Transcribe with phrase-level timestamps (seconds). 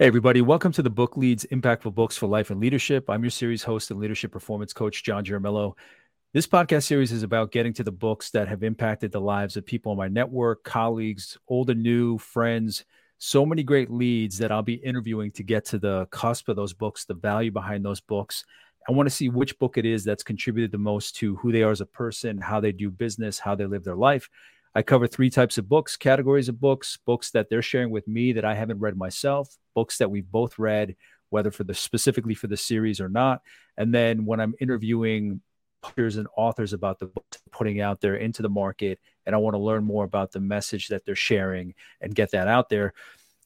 [0.00, 0.42] Hey, everybody.
[0.42, 3.10] Welcome to the Book Leads Impactful Books for Life and Leadership.
[3.10, 5.72] I'm your series host and leadership performance coach, John Jaramillo.
[6.32, 9.66] This podcast series is about getting to the books that have impacted the lives of
[9.66, 12.84] people in my network, colleagues, old and new, friends,
[13.18, 16.74] so many great leads that I'll be interviewing to get to the cusp of those
[16.74, 18.44] books, the value behind those books.
[18.88, 21.64] I want to see which book it is that's contributed the most to who they
[21.64, 24.30] are as a person, how they do business, how they live their life.
[24.78, 28.34] I cover three types of books, categories of books, books that they're sharing with me
[28.34, 30.94] that I haven't read myself, books that we've both read,
[31.30, 33.42] whether for the specifically for the series or not.
[33.76, 35.40] And then when I'm interviewing
[35.82, 39.54] publishers and authors about the books putting out there into the market, and I want
[39.54, 42.94] to learn more about the message that they're sharing and get that out there.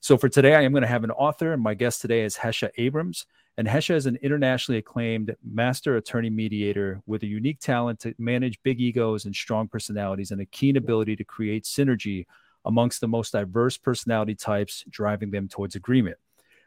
[0.01, 2.37] So for today, I am going to have an author, and my guest today is
[2.37, 3.25] Hesha Abrams.
[3.59, 8.63] And Hesha is an internationally acclaimed master attorney mediator with a unique talent to manage
[8.63, 12.25] big egos and strong personalities and a keen ability to create synergy
[12.65, 16.17] amongst the most diverse personality types, driving them towards agreement.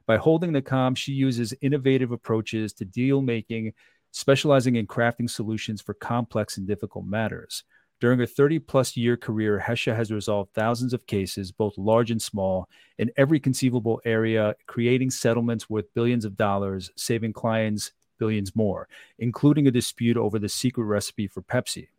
[0.06, 3.74] By holding the calm, she uses innovative approaches to deal making,
[4.12, 7.64] specializing in crafting solutions for complex and difficult matters.
[8.02, 12.22] During her 30 plus year career, Hesha has resolved thousands of cases, both large and
[12.22, 18.88] small, in every conceivable area, creating settlements worth billions of dollars, saving clients billions more,
[19.20, 21.90] including a dispute over the secret recipe for Pepsi.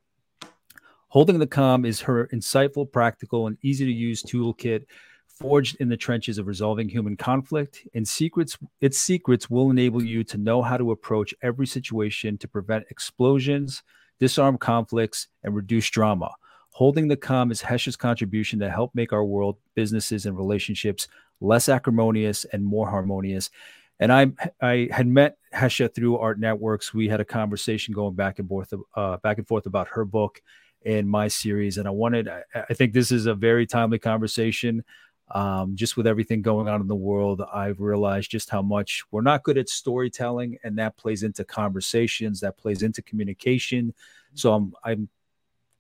[1.09, 4.85] Holding the Calm is her insightful, practical, and easy to use toolkit
[5.29, 7.87] forged in the trenches of resolving human conflict.
[7.95, 12.49] And secrets, its secrets will enable you to know how to approach every situation to
[12.49, 13.83] prevent explosions,
[14.19, 16.35] disarm conflicts, and reduce drama.
[16.71, 21.09] Holding the calm is Hesha's contribution to help make our world, businesses, and relationships
[21.41, 23.51] less acrimonious and more harmonious.
[23.99, 26.93] And I I had met Hesha through Art Networks.
[26.93, 30.43] We had a conversation going back and forth, uh, back and forth about her book
[30.85, 31.79] and my series.
[31.79, 34.85] And I wanted, I, I think this is a very timely conversation.
[35.33, 39.23] Um, just with everything going on in the world, I've realized just how much we're
[39.23, 43.93] not good at storytelling, and that plays into conversations, that plays into communication.
[44.35, 45.09] So I'm I'm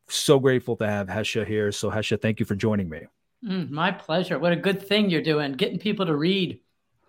[0.08, 1.70] so grateful to have Hesha here.
[1.70, 3.02] So Hesha, thank you for joining me.
[3.44, 4.38] Mm, my pleasure.
[4.38, 6.60] What a good thing you're doing, getting people to read.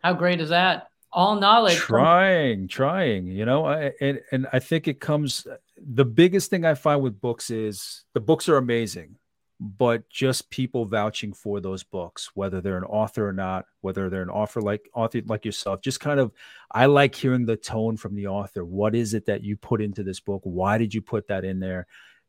[0.03, 0.89] How great is that?
[1.11, 1.77] All knowledge.
[1.77, 3.27] Trying, from- trying.
[3.27, 5.47] You know, I, and and I think it comes.
[5.75, 9.15] The biggest thing I find with books is the books are amazing
[9.59, 14.21] but just people vouching for those books, whether they're an author or not, whether they're
[14.21, 16.31] an author like author like yourself, just kind of
[16.71, 18.63] I like hearing the tone from the author.
[18.63, 20.41] What is it that you put into this book?
[20.43, 21.87] Why did you put that in there?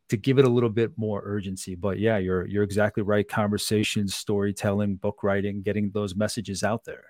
[0.08, 1.74] To give it a little bit more urgency.
[1.74, 3.28] But yeah, you're you're exactly right.
[3.28, 7.04] Conversations, storytelling, book writing, getting those messages out there.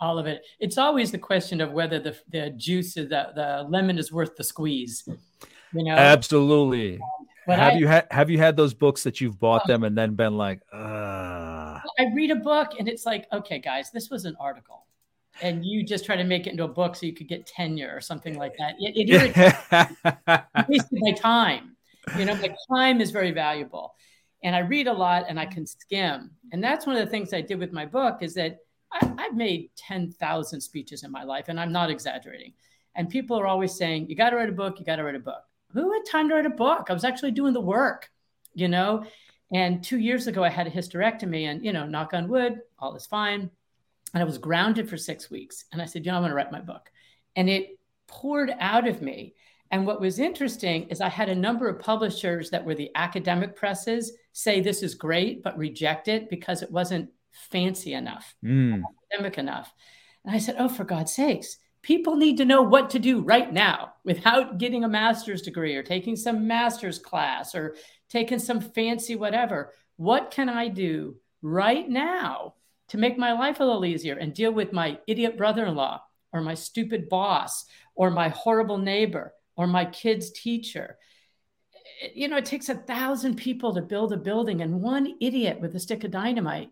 [0.00, 0.42] All of it.
[0.58, 4.34] It's always the question of whether the the juice of the, the lemon is worth
[4.34, 5.08] the squeeze.
[5.72, 6.98] You know, absolutely.
[7.46, 10.14] Have I, you had have you had those books that you've bought them and then
[10.14, 14.36] been like, uh I read a book and it's like, okay, guys, this was an
[14.38, 14.86] article.
[15.42, 17.90] And you just try to make it into a book so you could get tenure
[17.94, 18.74] or something like that.
[18.78, 19.08] It,
[20.56, 21.76] it wasted my time.
[22.18, 23.94] You know, my time is very valuable.
[24.42, 26.30] And I read a lot and I can skim.
[26.52, 28.58] And that's one of the things I did with my book is that
[28.92, 32.54] I, I've made 10,000 speeches in my life, and I'm not exaggerating.
[32.96, 35.14] And people are always saying, you got to write a book, you got to write
[35.14, 36.86] a book who had time to write a book?
[36.88, 38.10] I was actually doing the work,
[38.54, 39.04] you know.
[39.52, 42.94] And two years ago, I had a hysterectomy, and you know, knock on wood, all
[42.94, 43.50] is fine.
[44.12, 45.64] And I was grounded for six weeks.
[45.72, 46.90] And I said, you know, I'm going to write my book.
[47.36, 49.34] And it poured out of me.
[49.70, 53.54] And what was interesting is I had a number of publishers that were the academic
[53.54, 58.82] presses say this is great, but reject it because it wasn't fancy enough, mm.
[59.12, 59.72] academic enough.
[60.24, 63.52] And I said, oh, for God's sakes, people need to know what to do right
[63.52, 67.76] now without getting a master's degree or taking some master's class or
[68.08, 69.72] taking some fancy whatever.
[69.96, 72.54] What can I do right now
[72.88, 76.02] to make my life a little easier and deal with my idiot brother in law
[76.32, 77.64] or my stupid boss
[77.94, 80.98] or my horrible neighbor or my kid's teacher?
[82.14, 85.74] You know, it takes a thousand people to build a building, and one idiot with
[85.74, 86.70] a stick of dynamite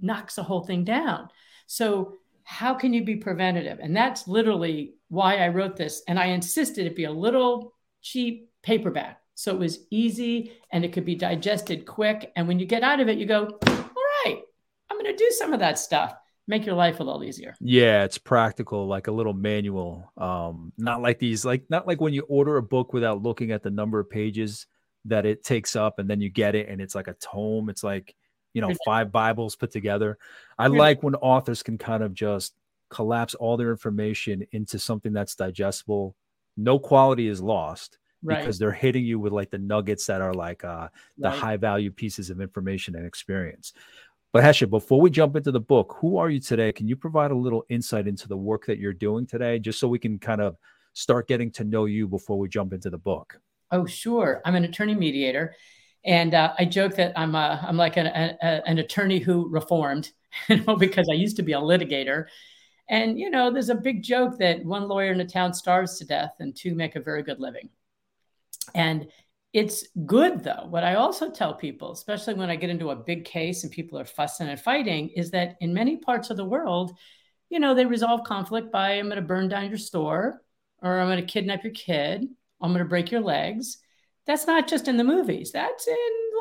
[0.00, 1.28] knocks the whole thing down.
[1.66, 2.18] So
[2.50, 3.78] how can you be preventative?
[3.80, 6.02] And that's literally why I wrote this.
[6.08, 9.20] And I insisted it be a little cheap paperback.
[9.36, 12.32] So it was easy and it could be digested quick.
[12.34, 13.94] And when you get out of it, you go, all
[14.24, 14.42] right,
[14.90, 16.12] I'm going to do some of that stuff.
[16.48, 17.54] Make your life a little easier.
[17.60, 20.12] Yeah, it's practical, like a little manual.
[20.16, 23.62] Um, not like these, like not like when you order a book without looking at
[23.62, 24.66] the number of pages
[25.04, 27.70] that it takes up and then you get it and it's like a tome.
[27.70, 28.12] It's like
[28.52, 30.18] you know, five Bibles put together.
[30.58, 32.54] I like when authors can kind of just
[32.88, 36.16] collapse all their information into something that's digestible.
[36.56, 38.38] No quality is lost right.
[38.38, 40.88] because they're hitting you with like the nuggets that are like uh,
[41.18, 41.38] the right.
[41.38, 43.72] high value pieces of information and experience.
[44.32, 46.70] But Hesha, before we jump into the book, who are you today?
[46.72, 49.88] Can you provide a little insight into the work that you're doing today, just so
[49.88, 50.56] we can kind of
[50.92, 53.40] start getting to know you before we jump into the book?
[53.72, 54.40] Oh, sure.
[54.44, 55.54] I'm an attorney mediator,
[56.04, 60.10] and uh, I joke that I'm a, I'm like an, a, an attorney who reformed,
[60.78, 62.26] because I used to be a litigator.
[62.88, 66.04] And you know, there's a big joke that one lawyer in a town starves to
[66.04, 67.68] death, and two make a very good living.
[68.74, 69.08] And
[69.52, 70.66] it's good though.
[70.68, 73.98] What I also tell people, especially when I get into a big case and people
[73.98, 76.92] are fussing and fighting, is that in many parts of the world,
[77.48, 80.42] you know, they resolve conflict by I'm going to burn down your store
[80.82, 82.24] or I'm going to kidnap your kid,
[82.60, 83.78] I'm going to break your legs.
[84.30, 85.50] That's not just in the movies.
[85.50, 85.96] That's in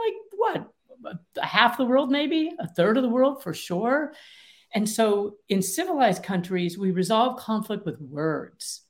[0.05, 1.13] like what?
[1.43, 4.13] Half the world, maybe a third of the world for sure.
[4.75, 8.81] And so in civilized countries, we resolve conflict with words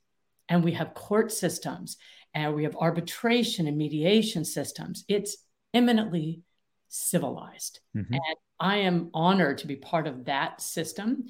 [0.49, 1.95] and we have court systems
[2.33, 5.05] and we have arbitration and mediation systems.
[5.07, 5.37] It's
[5.73, 6.41] eminently
[6.89, 7.79] civilized.
[7.95, 8.15] Mm-hmm.
[8.15, 11.23] And I am honored to be part of that system.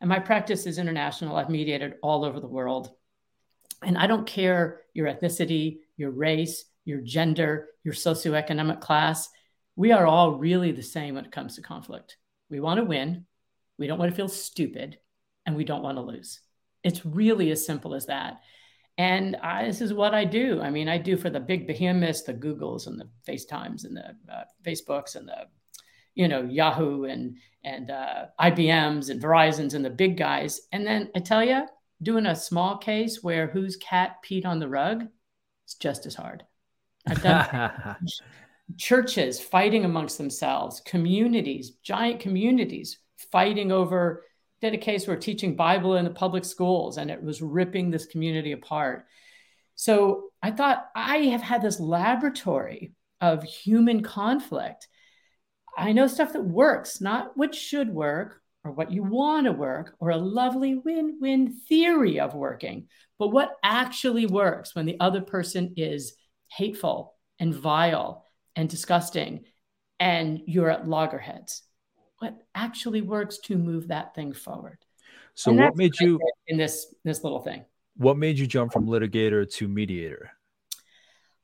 [0.00, 1.34] And my practice is international.
[1.34, 2.92] I've mediated all over the world.
[3.82, 9.28] And I don't care your ethnicity, your race, your gender, your socioeconomic class.
[9.74, 12.16] We are all really the same when it comes to conflict.
[12.48, 13.26] We want to win,
[13.76, 14.98] we don't want to feel stupid,
[15.44, 16.40] and we don't want to lose.
[16.82, 18.40] It's really as simple as that.
[18.96, 20.62] And I, this is what I do.
[20.62, 24.16] I mean, I do for the big behemoths, the Googles and the FaceTimes and the
[24.32, 25.48] uh, Facebooks and the,
[26.14, 30.60] you know, Yahoo and and uh, IBMs and Verizons and the big guys.
[30.72, 31.66] And then I tell you,
[32.00, 35.04] doing a small case where whose cat peed on the rug,
[35.64, 36.44] it's just as hard.
[37.06, 37.96] I've done
[38.76, 42.98] churches fighting amongst themselves, communities, giant communities
[43.30, 44.24] fighting over
[44.60, 48.06] did a case where teaching Bible in the public schools and it was ripping this
[48.06, 49.06] community apart.
[49.74, 54.88] So I thought I have had this laboratory of human conflict.
[55.76, 59.94] I know stuff that works, not what should work or what you want to work
[60.00, 62.88] or a lovely win win theory of working,
[63.18, 66.14] but what actually works when the other person is
[66.56, 68.24] hateful and vile
[68.54, 69.44] and disgusting
[70.00, 71.62] and you're at loggerheads
[72.18, 74.78] what actually works to move that thing forward.
[75.34, 77.64] So what made you in this this little thing?
[77.96, 80.30] What made you jump from litigator to mediator?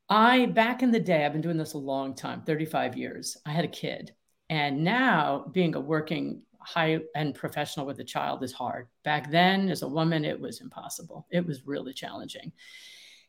[0.09, 3.37] I back in the day, I've been doing this a long time, 35 years.
[3.45, 4.13] I had a kid.
[4.49, 8.87] And now being a working high end professional with a child is hard.
[9.03, 11.27] Back then, as a woman, it was impossible.
[11.29, 12.51] It was really challenging.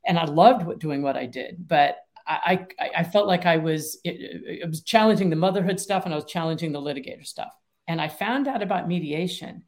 [0.06, 1.96] And I loved doing what I did, but
[2.26, 4.16] I, I, I felt like I was it,
[4.62, 7.52] it was challenging the motherhood stuff and I was challenging the litigator stuff.
[7.86, 9.64] And I found out about mediation,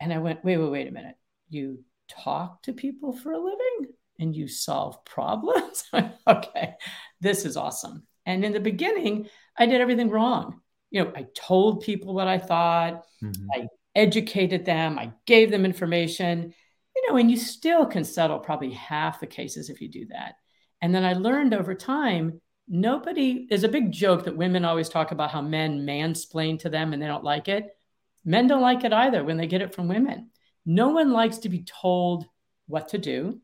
[0.00, 1.16] and I went, wait, wait, wait a minute.
[1.48, 5.84] You talk to people for a living and you solve problems.
[6.26, 6.74] okay,
[7.20, 8.04] this is awesome.
[8.24, 10.60] And in the beginning, I did everything wrong.
[10.90, 13.04] You know, I told people what I thought.
[13.22, 13.46] Mm-hmm.
[13.52, 14.98] I educated them.
[14.98, 16.54] I gave them information.
[16.96, 20.36] You know, and you still can settle probably half the cases if you do that.
[20.80, 25.12] And then I learned over time, nobody, there's a big joke that women always talk
[25.12, 27.76] about how men mansplain to them and they don't like it.
[28.24, 30.30] Men don't like it either when they get it from women.
[30.64, 32.26] No one likes to be told
[32.66, 33.40] what to do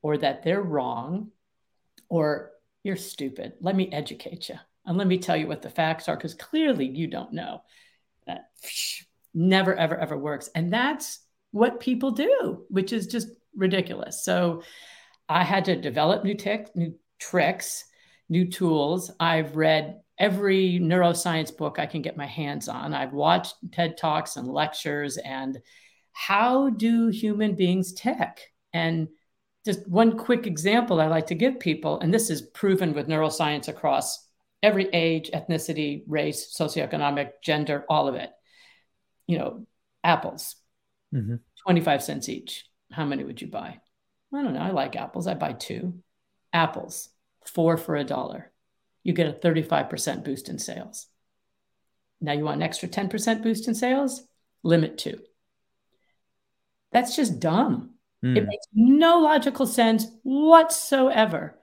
[0.00, 1.30] or that they're wrong
[2.08, 2.52] or
[2.82, 3.54] you're stupid.
[3.60, 4.56] Let me educate you
[4.86, 7.62] and let me tell you what the facts are because clearly you don't know.
[8.26, 8.50] That
[9.34, 10.48] never, ever, ever works.
[10.54, 11.18] And that's
[11.52, 14.24] what people do, which is just ridiculous.
[14.24, 14.62] So,
[15.28, 17.84] I had to develop new tech, new tricks,
[18.28, 19.10] new tools.
[19.18, 22.92] I've read every neuroscience book I can get my hands on.
[22.92, 25.58] I've watched TED Talks and lectures and
[26.12, 28.52] how do human beings tick?
[28.72, 29.08] And
[29.64, 33.68] just one quick example I like to give people, and this is proven with neuroscience
[33.68, 34.26] across
[34.62, 38.30] every age, ethnicity, race, socioeconomic, gender, all of it.
[39.26, 39.66] You know,
[40.04, 40.56] apples,
[41.12, 41.36] mm-hmm.
[41.66, 42.66] 25 cents each.
[42.90, 43.80] How many would you buy?
[44.34, 44.60] I don't know.
[44.60, 45.26] I like apples.
[45.26, 45.94] I buy two.
[46.52, 47.08] Apples,
[47.46, 48.50] four for a dollar.
[49.02, 51.06] You get a 35% boost in sales.
[52.20, 54.22] Now you want an extra 10% boost in sales?
[54.62, 55.20] Limit two.
[56.92, 57.94] That's just dumb.
[58.24, 58.36] Mm.
[58.36, 61.58] It makes no logical sense whatsoever.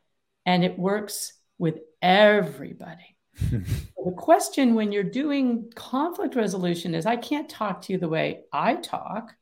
[0.45, 3.15] And it works with everybody.
[3.51, 8.41] the question when you're doing conflict resolution is I can't talk to you the way
[8.51, 9.33] I talk.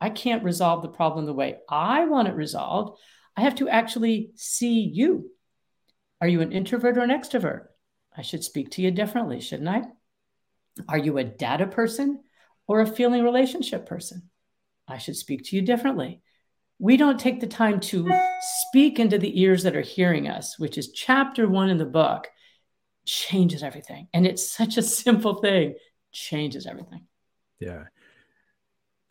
[0.00, 2.98] I can't resolve the problem the way I want it resolved.
[3.36, 5.30] I have to actually see you.
[6.20, 7.66] Are you an introvert or an extrovert?
[8.16, 9.82] I should speak to you differently, shouldn't I?
[10.88, 12.22] Are you a data person
[12.66, 14.30] or a feeling relationship person?
[14.88, 16.22] I should speak to you differently.
[16.78, 18.10] We don't take the time to
[18.68, 22.28] speak into the ears that are hearing us, which is chapter one in the book,
[23.06, 24.08] changes everything.
[24.12, 25.74] And it's such a simple thing.
[26.12, 27.06] changes everything.
[27.60, 27.84] Yeah.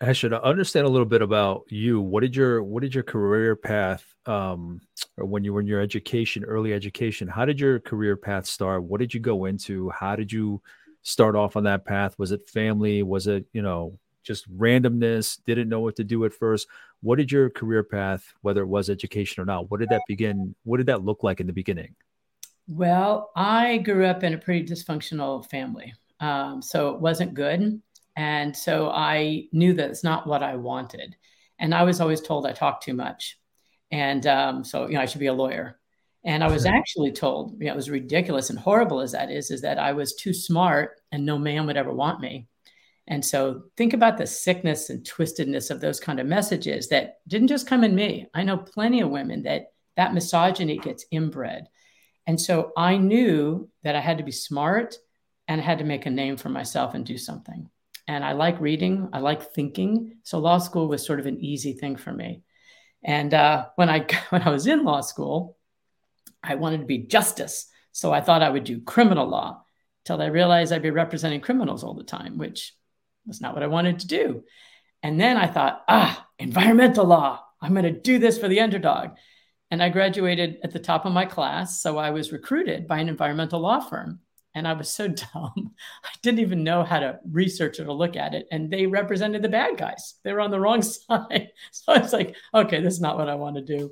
[0.01, 2.01] I should understand a little bit about you.
[2.01, 4.81] What did your what did your career path um
[5.17, 8.83] or when you were in your education, early education, how did your career path start?
[8.83, 9.89] What did you go into?
[9.89, 10.61] How did you
[11.03, 12.17] start off on that path?
[12.19, 13.03] Was it family?
[13.03, 15.39] Was it, you know, just randomness?
[15.45, 16.67] Didn't know what to do at first?
[17.01, 20.55] What did your career path, whether it was education or not, what did that begin?
[20.63, 21.95] What did that look like in the beginning?
[22.67, 25.93] Well, I grew up in a pretty dysfunctional family.
[26.19, 27.81] Um, so it wasn't good.
[28.15, 31.15] And so I knew that it's not what I wanted.
[31.59, 33.37] And I was always told I talk too much.
[33.91, 35.79] And um, so, you know, I should be a lawyer.
[36.23, 39.51] And I was actually told, you know, it was ridiculous and horrible as that is,
[39.51, 42.47] is that I was too smart and no man would ever want me.
[43.07, 47.49] And so think about the sickness and twistedness of those kind of messages that didn't
[47.49, 48.25] just come in me.
[48.33, 51.67] I know plenty of women that that misogyny gets inbred.
[52.27, 54.97] And so I knew that I had to be smart
[55.47, 57.69] and I had to make a name for myself and do something.
[58.07, 60.17] And I like reading, I like thinking.
[60.23, 62.43] So law school was sort of an easy thing for me.
[63.03, 65.57] And uh, when I when I was in law school,
[66.43, 67.67] I wanted to be justice.
[67.91, 69.63] So I thought I would do criminal law
[70.03, 72.73] till I realized I'd be representing criminals all the time, which
[73.25, 74.43] was not what I wanted to do.
[75.01, 77.41] And then I thought, ah, environmental law.
[77.61, 79.11] I'm going to do this for the underdog.
[79.71, 81.81] And I graduated at the top of my class.
[81.81, 84.19] So I was recruited by an environmental law firm.
[84.53, 85.73] And I was so dumb.
[86.03, 88.47] I didn't even know how to research or to look at it.
[88.51, 90.15] And they represented the bad guys.
[90.23, 91.49] They were on the wrong side.
[91.71, 93.91] So I was like, okay, this is not what I want to do.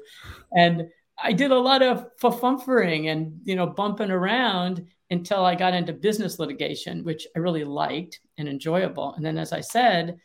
[0.56, 0.90] And
[1.22, 5.94] I did a lot of fumfering and, you know, bumping around until I got into
[5.94, 9.14] business litigation, which I really liked and enjoyable.
[9.14, 10.18] And then, as I said,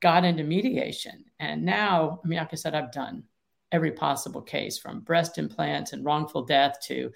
[0.00, 1.24] got into mediation.
[1.40, 3.24] And now, I mean, like I said, I've done
[3.70, 7.10] every possible case from breast implants and wrongful death to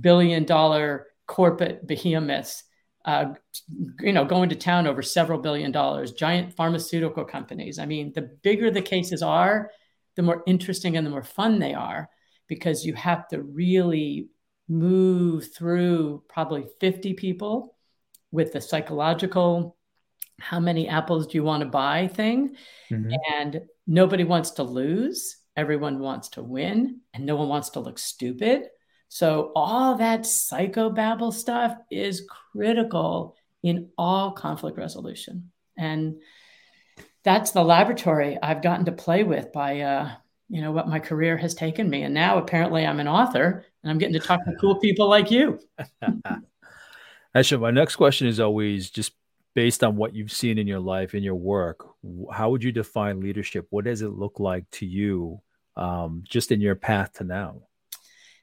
[0.00, 2.64] billion dollar corporate behemoths,
[3.04, 3.34] uh,
[4.00, 7.78] you know, going to town over several billion dollars, giant pharmaceutical companies.
[7.78, 9.70] I mean, the bigger the cases are,
[10.16, 12.08] the more interesting and the more fun they are
[12.46, 14.28] because you have to really
[14.68, 17.76] move through probably 50 people
[18.30, 19.76] with the psychological
[20.40, 22.56] how many apples do you want to buy thing
[22.90, 23.12] mm-hmm.
[23.34, 27.98] and nobody wants to lose everyone wants to win and no one wants to look
[27.98, 28.64] stupid.
[29.08, 35.50] So all that psychobabble stuff is critical in all conflict resolution.
[35.76, 36.16] And
[37.24, 40.10] that's the laboratory i've gotten to play with by uh,
[40.50, 42.02] you know what my career has taken me.
[42.02, 45.30] And now apparently i'm an author and i'm getting to talk to cool people like
[45.30, 45.58] you.
[47.34, 49.12] Actually my next question is always just
[49.54, 51.86] based on what you've seen in your life in your work
[52.32, 55.40] how would you define leadership what does it look like to you
[55.76, 57.62] um, just in your path to now?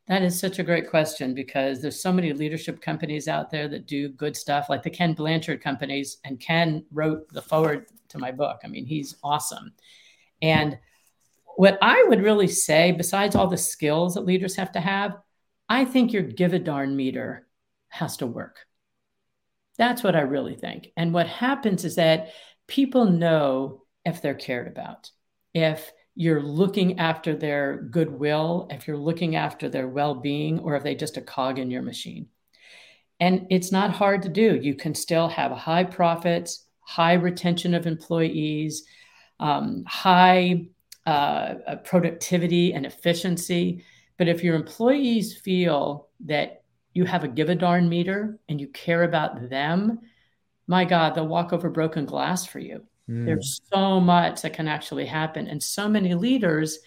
[0.08, 3.88] That is such a great question because there's so many leadership companies out there that
[3.88, 6.18] do good stuff, like the Ken Blanchard companies.
[6.26, 8.60] And Ken wrote the forward to my book.
[8.64, 9.74] I mean, he's awesome.
[10.42, 10.78] And
[11.56, 15.18] what I would really say, besides all the skills that leaders have to have,
[15.70, 17.48] I think your give a darn meter
[17.90, 18.58] has to work.
[19.78, 20.90] That's what I really think.
[20.98, 22.30] And what happens is that
[22.68, 25.10] people know if they're cared about,
[25.54, 30.84] if you're looking after their goodwill, if you're looking after their well being, or if
[30.84, 32.28] they just a cog in your machine.
[33.20, 34.56] And it's not hard to do.
[34.62, 38.84] You can still have high profits, high retention of employees,
[39.40, 40.66] um, high
[41.06, 43.84] uh, uh productivity and efficiency.
[44.18, 46.61] But if your employees feel that
[46.94, 50.00] you have a give a darn meter and you care about them,
[50.68, 52.84] my God, they'll walk over broken glass for you.
[53.10, 53.26] Mm.
[53.26, 55.48] There's so much that can actually happen.
[55.48, 56.80] And so many leaders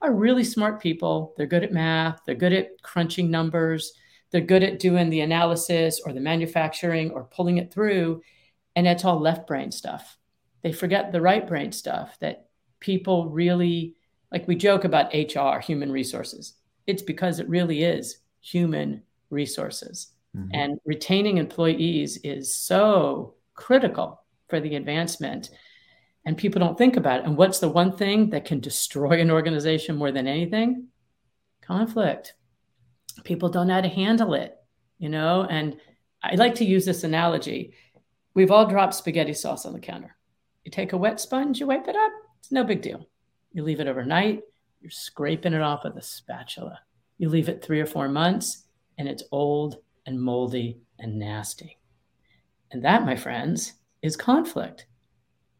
[0.00, 1.34] are really smart people.
[1.36, 3.92] They're good at math, they're good at crunching numbers,
[4.30, 8.22] they're good at doing the analysis or the manufacturing or pulling it through.
[8.74, 10.18] And it's all left brain stuff.
[10.62, 12.48] They forget the right brain stuff that
[12.80, 13.94] people really
[14.30, 14.48] like.
[14.48, 16.54] We joke about HR, human resources.
[16.86, 20.12] It's because it really is human resources.
[20.36, 20.50] Mm-hmm.
[20.54, 25.50] And retaining employees is so critical for the advancement
[26.24, 27.26] and people don't think about it.
[27.26, 30.88] And what's the one thing that can destroy an organization more than anything?
[31.62, 32.34] Conflict.
[33.24, 34.56] People don't know how to handle it,
[34.98, 35.46] you know?
[35.48, 35.76] And
[36.22, 37.74] I like to use this analogy.
[38.34, 40.16] We've all dropped spaghetti sauce on the counter.
[40.64, 43.08] You take a wet sponge, you wipe it up, it's no big deal.
[43.52, 44.42] You leave it overnight,
[44.80, 46.78] you're scraping it off with a spatula.
[47.18, 48.61] You leave it three or four months,
[48.98, 51.78] and it's old and moldy and nasty.
[52.70, 54.86] And that, my friends, is conflict.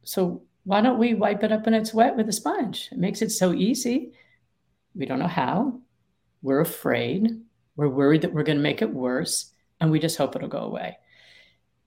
[0.05, 2.89] So why don't we wipe it up when it's wet with a sponge?
[2.91, 4.13] It makes it so easy.
[4.95, 5.81] We don't know how.
[6.43, 7.41] We're afraid.
[7.77, 9.53] We're worried that we're going to make it worse.
[9.81, 10.99] And we just hope it'll go away.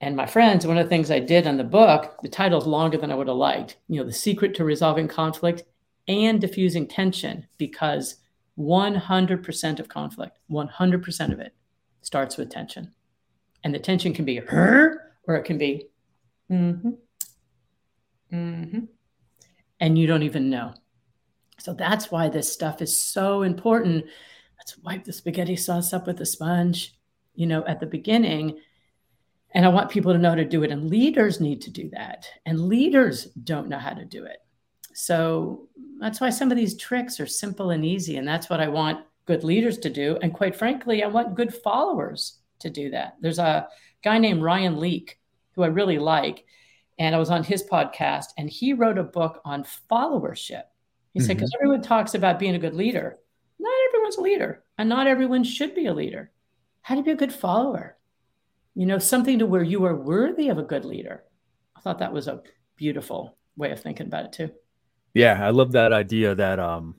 [0.02, 2.98] And my friends, one of the things I did on the book, the title's longer
[2.98, 5.64] than I would have liked, you know, The Secret to Resolving Conflict
[6.08, 8.18] and Defusing Tension, because
[8.58, 11.54] 100% of conflict, 100% of it
[12.02, 12.94] starts with tension.
[13.64, 15.88] And the tension can be her or it can be,
[16.52, 16.92] mm-hmm,
[18.34, 18.80] mm-hmm.
[19.80, 20.74] And you don't even know.
[21.60, 24.06] So that's why this stuff is so important.
[24.58, 26.96] Let's wipe the spaghetti sauce up with a sponge,
[27.34, 28.60] you know, at the beginning.
[29.54, 30.72] And I want people to know to do it.
[30.72, 32.28] And leaders need to do that.
[32.46, 34.38] And leaders don't know how to do it.
[34.98, 35.68] So
[36.00, 38.16] that's why some of these tricks are simple and easy.
[38.16, 40.18] And that's what I want good leaders to do.
[40.22, 43.18] And quite frankly, I want good followers to do that.
[43.20, 43.68] There's a
[44.04, 45.20] guy named Ryan Leake
[45.52, 46.46] who I really like.
[46.98, 50.64] And I was on his podcast, and he wrote a book on followership.
[51.14, 51.28] He mm-hmm.
[51.28, 53.18] said, because everyone talks about being a good leader,
[53.60, 56.32] not everyone's a leader, and not everyone should be a leader.
[56.84, 57.98] How to be a good follower?
[58.76, 61.26] You know, something to where you are worthy of a good leader.
[61.76, 62.42] I thought that was a
[62.78, 64.52] beautiful way of thinking about it too.
[65.16, 66.96] Yeah, I love that idea that um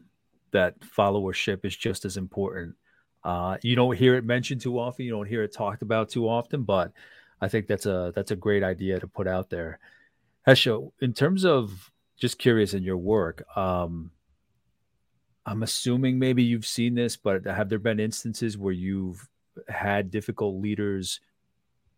[0.52, 2.74] that followership is just as important.
[3.22, 5.04] Uh, you don't hear it mentioned too often.
[5.04, 6.92] You don't hear it talked about too often, but
[7.40, 9.78] I think that's a that's a great idea to put out there.
[10.46, 14.12] Hesha, in terms of just curious in your work, um,
[15.44, 19.28] I'm assuming maybe you've seen this, but have there been instances where you've
[19.68, 21.20] had difficult leaders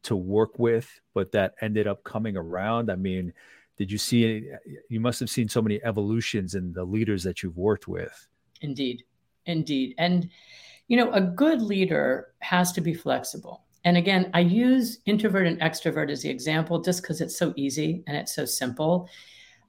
[0.04, 2.90] to work with, but that ended up coming around?
[2.90, 3.32] I mean,
[3.78, 4.50] did you see?
[4.88, 8.28] You must have seen so many evolutions in the leaders that you've worked with.
[8.60, 9.04] Indeed,
[9.46, 10.28] indeed, and
[10.88, 13.64] you know, a good leader has to be flexible.
[13.84, 18.02] And again, I use introvert and extrovert as the example just because it's so easy
[18.06, 19.08] and it's so simple.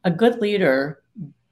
[0.05, 1.03] A good leader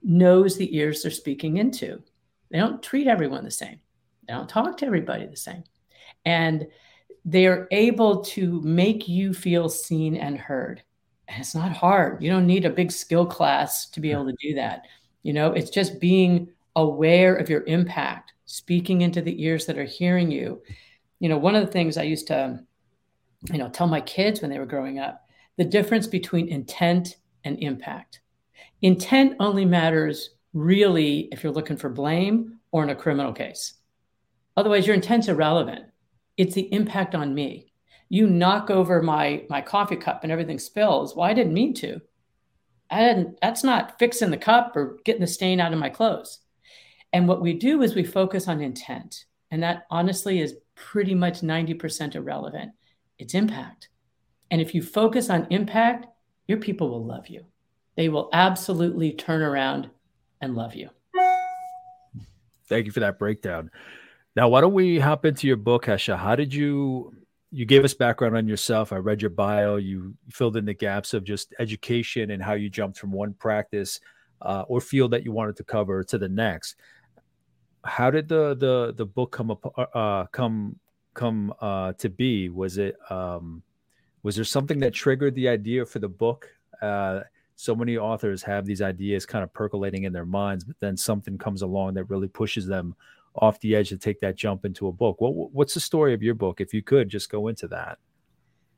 [0.01, 2.01] knows the ears they're speaking into.
[2.49, 3.79] They don't treat everyone the same,
[4.27, 5.63] they don't talk to everybody the same.
[6.25, 6.67] And
[7.25, 10.81] they're able to make you feel seen and heard.
[11.27, 12.23] And it's not hard.
[12.23, 14.83] You don't need a big skill class to be able to do that.
[15.23, 19.83] You know, it's just being aware of your impact, speaking into the ears that are
[19.83, 20.61] hearing you
[21.19, 22.59] you know, one of the things I used to,
[23.51, 27.61] you know, tell my kids when they were growing up, the difference between intent and
[27.61, 28.21] impact.
[28.81, 33.75] Intent only matters really if you're looking for blame or in a criminal case.
[34.55, 35.85] Otherwise, your intent's irrelevant.
[36.35, 37.66] It's the impact on me.
[38.09, 41.15] You knock over my my coffee cup and everything spills.
[41.15, 42.01] Well, I didn't mean to.
[42.89, 46.39] I didn't, that's not fixing the cup or getting the stain out of my clothes.
[47.13, 49.25] And what we do is we focus on intent.
[49.51, 52.71] And that honestly is pretty much 90% irrelevant.
[53.17, 53.89] It's impact.
[54.51, 56.07] And if you focus on impact,
[56.47, 57.45] your people will love you.
[57.95, 59.89] They will absolutely turn around
[60.41, 60.89] and love you.
[62.69, 63.71] Thank you for that breakdown.
[64.35, 66.17] Now, why don't we hop into your book, Hesha?
[66.17, 67.13] How did you
[67.51, 68.91] you gave us background on yourself.
[68.91, 69.77] I read your bio.
[69.77, 73.99] You filled in the gaps of just education and how you jumped from one practice
[74.41, 76.75] uh, or field that you wanted to cover to the next
[77.87, 80.77] how did the the the book come up uh, come
[81.13, 82.49] come uh, to be?
[82.49, 83.63] Was it um,
[84.23, 86.49] was there something that triggered the idea for the book?
[86.81, 87.21] Uh,
[87.55, 91.37] so many authors have these ideas kind of percolating in their minds, but then something
[91.37, 92.95] comes along that really pushes them
[93.37, 95.19] off the edge to take that jump into a book.
[95.19, 96.61] What, what's the story of your book?
[96.61, 97.99] If you could just go into that.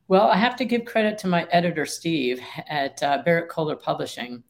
[0.07, 4.43] Well, I have to give credit to my editor, Steve, at uh, Berrett-Koehler Publishing.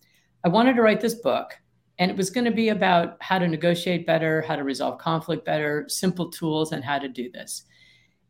[0.45, 1.53] I wanted to write this book
[1.99, 5.45] and it was going to be about how to negotiate better, how to resolve conflict
[5.45, 7.65] better, simple tools, and how to do this.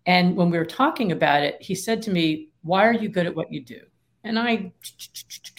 [0.07, 3.27] And when we were talking about it, he said to me, Why are you good
[3.27, 3.81] at what you do?
[4.23, 4.73] And I,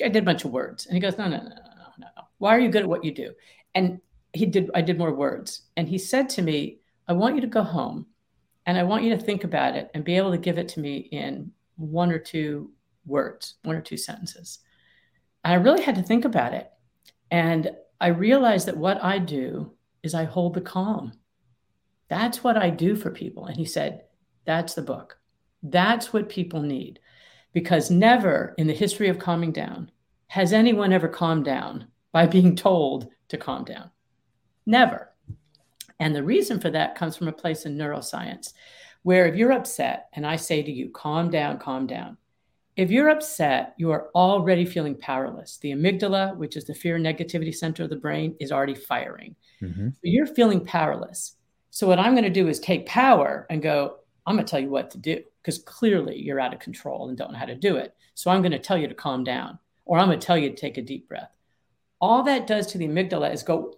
[0.05, 0.87] I did a bunch of words.
[0.87, 2.23] And he goes, No, no, no, no, no, no.
[2.39, 3.33] Why are you good at what you do?
[3.77, 4.01] And
[4.33, 5.63] he did, I did more words.
[5.77, 8.07] And he said to me, I want you to go home
[8.67, 10.81] and I want you to think about it and be able to give it to
[10.81, 12.71] me in one or two
[13.07, 14.61] words, one or two sentences.
[15.45, 16.71] And I really had to think about it.
[17.31, 21.13] And I realized that what I do is I hold the calm.
[22.09, 23.47] That's what I do for people.
[23.47, 24.05] And he said,
[24.45, 25.19] That's the book.
[25.63, 27.01] That's what people need.
[27.53, 29.91] Because never in the history of calming down
[30.29, 33.91] has anyone ever calmed down by being told to calm down.
[34.67, 35.11] Never.
[35.99, 38.53] And the reason for that comes from a place in neuroscience
[39.03, 42.17] where if you're upset and I say to you, calm down, calm down,
[42.77, 45.59] if you're upset, you are already feeling powerless.
[45.59, 49.37] The amygdala, which is the fear and negativity center of the brain, is already firing.
[49.61, 49.89] Mm-hmm.
[49.91, 51.37] So you're feeling powerless.
[51.71, 53.97] So, what I'm going to do is take power and go,
[54.27, 57.19] I'm going to tell you what to do because clearly you're out of control and
[57.19, 57.95] don't know how to do it.
[58.15, 60.51] So, I'm going to tell you to calm down or I'm going to tell you
[60.51, 61.31] to take a deep breath.
[62.01, 63.75] All that does to the amygdala is go,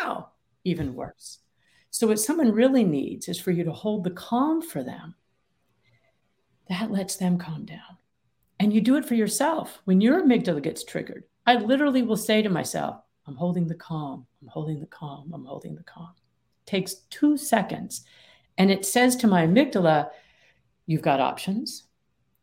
[0.00, 0.30] wow,
[0.64, 1.38] even worse.
[1.90, 5.14] So, what someone really needs is for you to hold the calm for them.
[6.68, 7.98] That lets them calm down.
[8.58, 9.80] And you do it for yourself.
[9.84, 14.26] When your amygdala gets triggered, I literally will say to myself, I'm holding the calm,
[14.42, 16.10] I'm holding the calm, I'm holding the calm.
[16.66, 18.04] It takes two seconds.
[18.58, 20.10] And it says to my amygdala,
[20.86, 21.84] You've got options,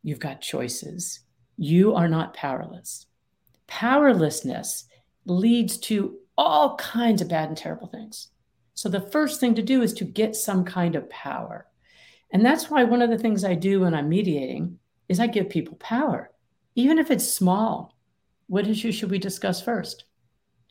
[0.02, 1.20] you've got choices,
[1.56, 3.06] you are not powerless.
[3.66, 4.84] Powerlessness
[5.24, 8.28] leads to all kinds of bad and terrible things.
[8.74, 11.66] So the first thing to do is to get some kind of power.
[12.32, 15.48] And that's why one of the things I do when I'm mediating is I give
[15.48, 16.30] people power,
[16.74, 17.96] even if it's small.
[18.48, 20.04] What issue should we discuss first?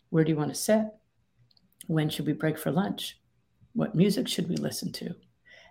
[0.09, 0.85] Where do you want to sit?
[1.87, 3.19] When should we break for lunch?
[3.73, 5.15] What music should we listen to?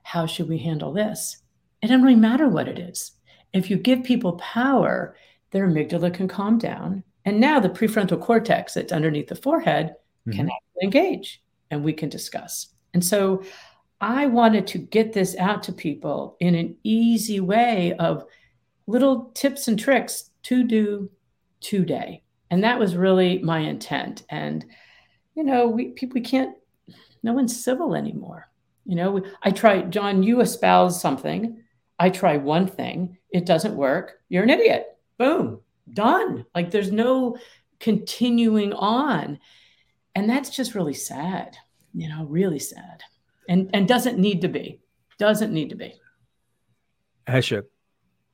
[0.02, 1.42] How should we handle this?
[1.82, 3.12] It doesn't really matter what it is.
[3.52, 5.16] If you give people power,
[5.50, 7.04] their amygdala can calm down.
[7.24, 9.94] And now the prefrontal cortex that's underneath the forehead
[10.26, 10.36] mm-hmm.
[10.36, 10.50] can
[10.82, 12.68] engage and we can discuss.
[12.94, 13.42] And so
[14.00, 18.24] I wanted to get this out to people in an easy way of
[18.86, 21.10] little tips and tricks to do
[21.60, 22.22] today.
[22.50, 24.24] And that was really my intent.
[24.28, 24.64] And,
[25.34, 26.56] you know, we people we can't,
[27.22, 28.50] no one's civil anymore.
[28.84, 31.62] You know, we, I try, John, you espouse something.
[31.98, 34.14] I try one thing, it doesn't work.
[34.28, 34.98] You're an idiot.
[35.18, 35.60] Boom,
[35.94, 36.44] done.
[36.54, 37.36] Like there's no
[37.80, 39.38] continuing on.
[40.14, 41.56] And that's just really sad,
[41.94, 43.02] you know, really sad.
[43.48, 44.80] And and doesn't need to be.
[45.18, 45.94] Doesn't need to be.
[47.26, 47.64] Hesha,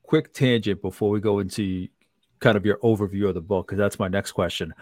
[0.03, 1.89] quick tangent before we go into
[2.41, 4.75] kind of your overview of the book, because that's my next question.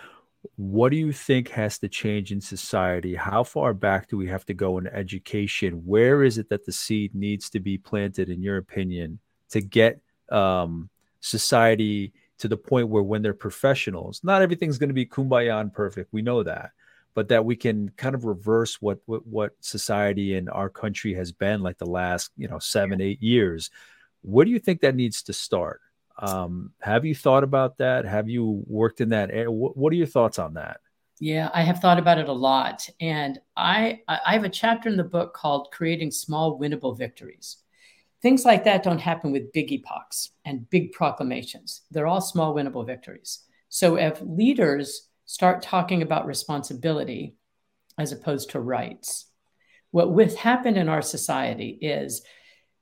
[0.57, 3.15] What do you think has to change in society?
[3.15, 5.83] How far back do we have to go in education?
[5.85, 9.19] Where is it that the seed needs to be planted, in your opinion,
[9.51, 10.89] to get um,
[11.21, 15.73] society to the point where when they're professionals, not everything's going to be kumbaya and
[15.73, 16.13] perfect.
[16.13, 16.71] We know that,
[17.15, 21.33] but that we can kind of reverse what, what what society and our country has
[21.33, 23.71] been like the last you know seven eight years
[24.27, 25.81] where do you think that needs to start?
[26.19, 28.05] Um, have you thought about that?
[28.05, 29.51] Have you worked in that area?
[29.51, 30.81] What, what are your thoughts on that?
[31.21, 34.99] Yeah, I have thought about it a lot, and I I have a chapter in
[34.99, 37.59] the book called "Creating Small Winnable Victories."
[38.23, 41.83] Things like that don't happen with big epochs and big proclamations.
[41.91, 43.41] They're all small winnable victories.
[43.69, 47.37] So if leaders start talking about responsibility
[47.99, 49.27] as opposed to rights,
[49.91, 52.23] what with happened in our society is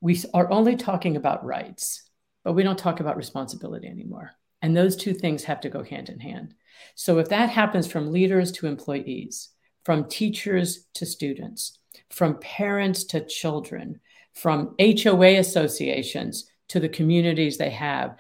[0.00, 2.08] we are only talking about rights,
[2.44, 4.32] but we don't talk about responsibility anymore.
[4.62, 6.54] And those two things have to go hand in hand.
[6.94, 9.50] So if that happens from leaders to employees,
[9.84, 11.78] from teachers to students,
[12.10, 14.00] from parents to children,
[14.34, 18.16] from HOA associations to the communities they have,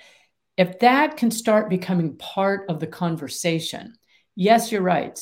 [0.56, 3.94] if that can start becoming part of the conversation,
[4.36, 5.18] yes, you're right.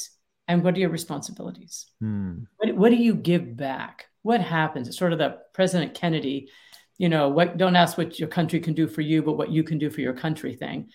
[0.49, 1.87] And what are your responsibilities?
[2.01, 2.41] Hmm.
[2.59, 4.07] What, what do you give back?
[4.23, 4.89] what happens?
[4.89, 6.49] It's sort of the President Kennedy,
[6.97, 9.63] you know, what don't ask what your country can do for you, but what you
[9.65, 10.91] can do for your country thing.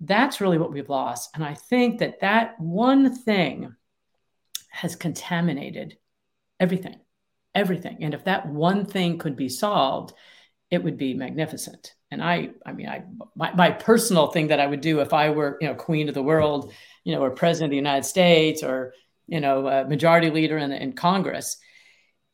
[0.00, 1.30] That's really what we've lost.
[1.34, 3.74] And I think that that one thing
[4.70, 5.96] has contaminated
[6.58, 6.96] everything,
[7.54, 7.98] everything.
[8.00, 10.14] And if that one thing could be solved,
[10.70, 11.94] it would be magnificent.
[12.10, 13.04] And I, I mean, I,
[13.36, 16.14] my, my personal thing that I would do if I were, you know, queen of
[16.14, 16.72] the world,
[17.04, 18.94] you know, or president of the United States or,
[19.26, 21.56] you know, majority leader in, in Congress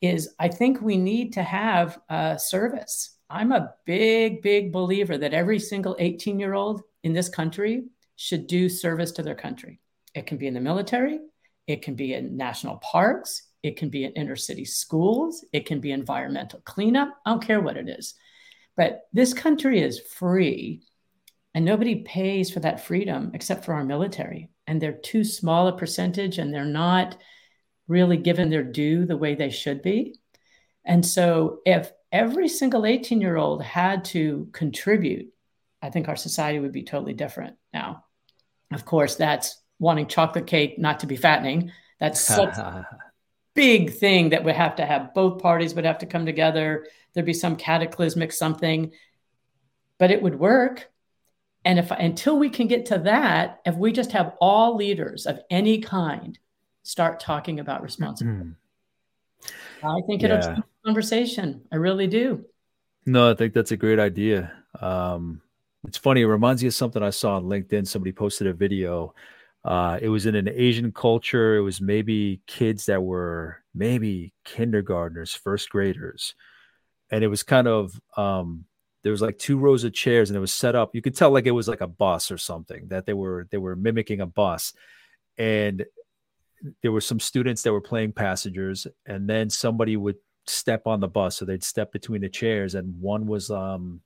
[0.01, 3.17] is I think we need to have a service.
[3.29, 8.47] I'm a big, big believer that every single 18 year old in this country should
[8.47, 9.79] do service to their country.
[10.13, 11.19] It can be in the military,
[11.67, 15.79] it can be in national parks, it can be in inner city schools, it can
[15.79, 17.09] be environmental cleanup.
[17.25, 18.15] I don't care what it is.
[18.75, 20.81] But this country is free
[21.53, 24.49] and nobody pays for that freedom except for our military.
[24.67, 27.17] And they're too small a percentage and they're not
[27.87, 30.15] really given their due the way they should be.
[30.85, 35.31] And so, if every single 18 year old had to contribute,
[35.81, 37.57] I think our society would be totally different.
[37.73, 38.05] Now,
[38.73, 41.71] of course, that's wanting chocolate cake not to be fattening.
[41.99, 42.55] That's such
[43.53, 46.87] big thing that would have to have both parties would have to come together.
[47.13, 48.91] There'd be some cataclysmic something,
[49.97, 50.89] but it would work.
[51.63, 55.39] And if until we can get to that, if we just have all leaders of
[55.49, 56.39] any kind
[56.83, 58.49] start talking about responsibility.
[58.49, 59.87] Mm-hmm.
[59.87, 60.57] I think it'll yeah.
[60.85, 61.61] conversation.
[61.71, 62.45] I really do.
[63.05, 64.51] No, I think that's a great idea.
[64.79, 65.41] Um,
[65.87, 66.21] it's funny.
[66.21, 67.87] It reminds me of something I saw on LinkedIn.
[67.87, 69.13] Somebody posted a video.
[69.63, 71.55] Uh, it was in an Asian culture.
[71.55, 76.33] It was maybe kids that were maybe kindergartners, first graders,
[77.11, 78.65] and it was kind of um,
[79.03, 80.95] there was like two rows of chairs, and it was set up.
[80.95, 83.57] You could tell like it was like a bus or something that they were they
[83.57, 84.73] were mimicking a bus,
[85.37, 85.85] and
[86.81, 91.07] there were some students that were playing passengers, and then somebody would step on the
[91.07, 94.01] bus, so they'd step between the chairs, and one was um,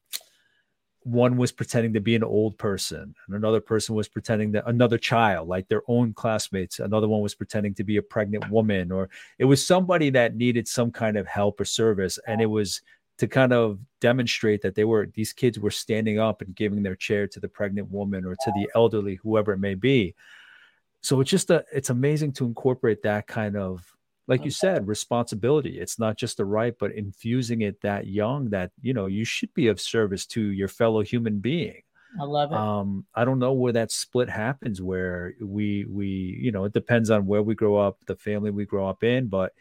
[1.05, 4.97] one was pretending to be an old person and another person was pretending that another
[4.97, 9.07] child like their own classmates another one was pretending to be a pregnant woman or
[9.37, 12.81] it was somebody that needed some kind of help or service and it was
[13.17, 16.95] to kind of demonstrate that they were these kids were standing up and giving their
[16.95, 20.13] chair to the pregnant woman or to the elderly whoever it may be.
[21.01, 23.94] So it's just a it's amazing to incorporate that kind of
[24.27, 25.79] like you said responsibility.
[25.79, 29.53] It's not just the right but infusing it that young that you know you should
[29.53, 31.81] be of service to your fellow human being.
[32.19, 32.57] I love it.
[32.57, 36.07] Um i don't know where that split happens where we we
[36.41, 39.27] you know it depends on where we grow up the family we grow up in
[39.27, 39.51] but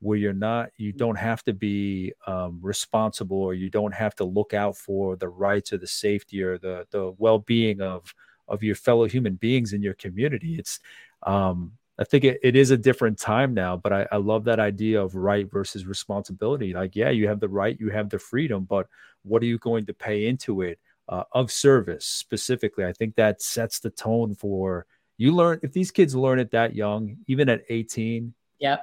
[0.00, 0.96] where you're not you mm.
[0.98, 5.28] don't have to be um, responsible or you don't have to look out for the
[5.28, 8.14] rights or the safety or the the well-being of
[8.46, 10.56] of your fellow human beings in your community.
[10.58, 10.78] It's
[11.22, 14.58] um I think it, it is a different time now, but I, I love that
[14.58, 16.72] idea of right versus responsibility.
[16.72, 18.88] Like, yeah, you have the right, you have the freedom, but
[19.22, 22.84] what are you going to pay into it uh, of service specifically?
[22.84, 26.74] I think that sets the tone for you learn if these kids learn it that
[26.74, 28.34] young, even at 18.
[28.58, 28.80] Yep.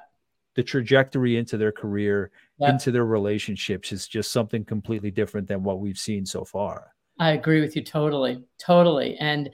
[0.56, 2.72] The trajectory into their career, yep.
[2.72, 6.94] into their relationships is just something completely different than what we've seen so far.
[7.20, 9.18] I agree with you totally, totally.
[9.18, 9.50] And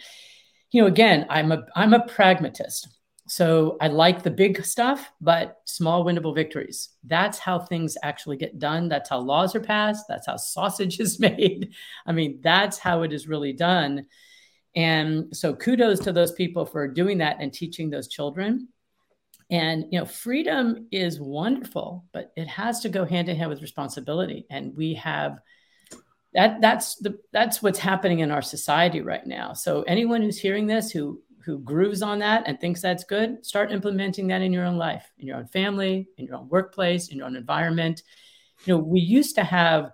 [0.71, 2.89] you know, again, I'm a I'm a pragmatist.
[3.27, 6.89] So I like the big stuff, but small winnable victories.
[7.03, 8.87] That's how things actually get done.
[8.87, 10.05] That's how laws are passed.
[10.07, 11.73] That's how sausage is made.
[12.05, 14.05] I mean, that's how it is really done.
[14.75, 18.69] And so kudos to those people for doing that and teaching those children.
[19.49, 23.61] And you know, freedom is wonderful, but it has to go hand in hand with
[23.61, 24.45] responsibility.
[24.49, 25.39] And we have
[26.33, 29.53] that that's the that's what's happening in our society right now.
[29.53, 33.71] So anyone who's hearing this who who grooves on that and thinks that's good, start
[33.71, 37.17] implementing that in your own life, in your own family, in your own workplace, in
[37.17, 38.03] your own environment.
[38.65, 39.93] You know, we used to have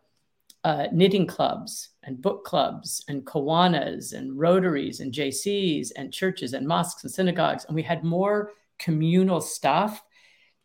[0.63, 6.67] uh, knitting clubs and book clubs and Kiwanis and Rotaries and Jaycees and churches and
[6.67, 10.03] mosques and synagogues, and we had more communal stuff.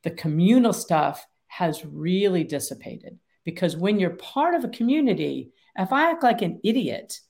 [0.05, 6.11] The communal stuff has really dissipated because when you're part of a community, if I
[6.11, 7.20] act like an idiot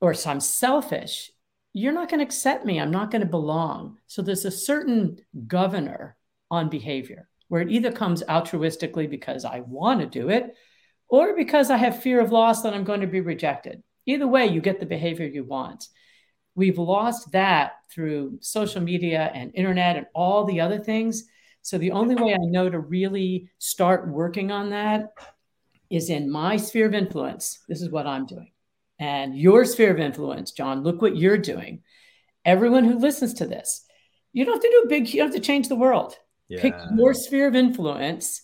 [0.00, 1.30] or so I'm selfish,
[1.72, 2.80] you're not going to accept me.
[2.80, 3.98] I'm not going to belong.
[4.06, 6.16] So there's a certain governor
[6.50, 10.54] on behavior where it either comes altruistically because I want to do it
[11.08, 13.82] or because I have fear of loss that I'm going to be rejected.
[14.06, 15.86] Either way, you get the behavior you want.
[16.54, 21.24] We've lost that through social media and internet and all the other things.
[21.62, 25.10] So the only way I know to really start working on that
[25.90, 27.60] is in my sphere of influence.
[27.68, 28.50] This is what I'm doing
[29.00, 31.82] and your sphere of influence, John, look what you're doing.
[32.44, 33.84] Everyone who listens to this,
[34.32, 36.14] you don't have to do a big, you don't have to change the world.
[36.48, 36.60] Yeah.
[36.60, 38.42] Pick your sphere of influence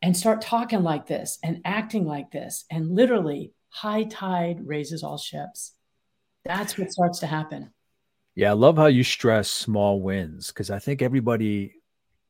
[0.00, 2.64] and start talking like this and acting like this.
[2.70, 5.72] And literally, high tide raises all ships.
[6.44, 7.72] That's what starts to happen.
[8.34, 11.74] Yeah, I love how you stress small wins because I think everybody,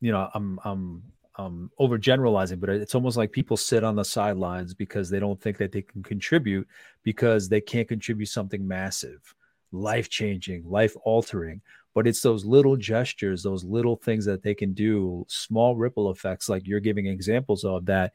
[0.00, 1.02] you know, I'm I'm
[1.36, 5.56] um, overgeneralizing, but it's almost like people sit on the sidelines because they don't think
[5.58, 6.68] that they can contribute
[7.02, 9.34] because they can't contribute something massive,
[9.72, 11.62] life changing, life altering.
[11.94, 16.48] But it's those little gestures, those little things that they can do, small ripple effects,
[16.48, 18.12] like you're giving examples of that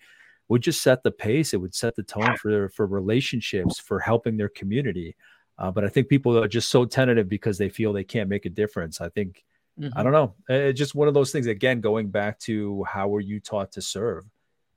[0.48, 1.54] would just set the pace.
[1.54, 5.16] It would set the tone for for relationships, for helping their community.
[5.60, 8.46] Uh, but I think people are just so tentative because they feel they can't make
[8.46, 9.02] a difference.
[9.02, 9.44] I think
[9.80, 9.98] Mm-hmm.
[9.98, 10.34] I don't know.
[10.50, 11.48] It's just one of those things.
[11.48, 14.26] Again, going back to how were you taught to serve?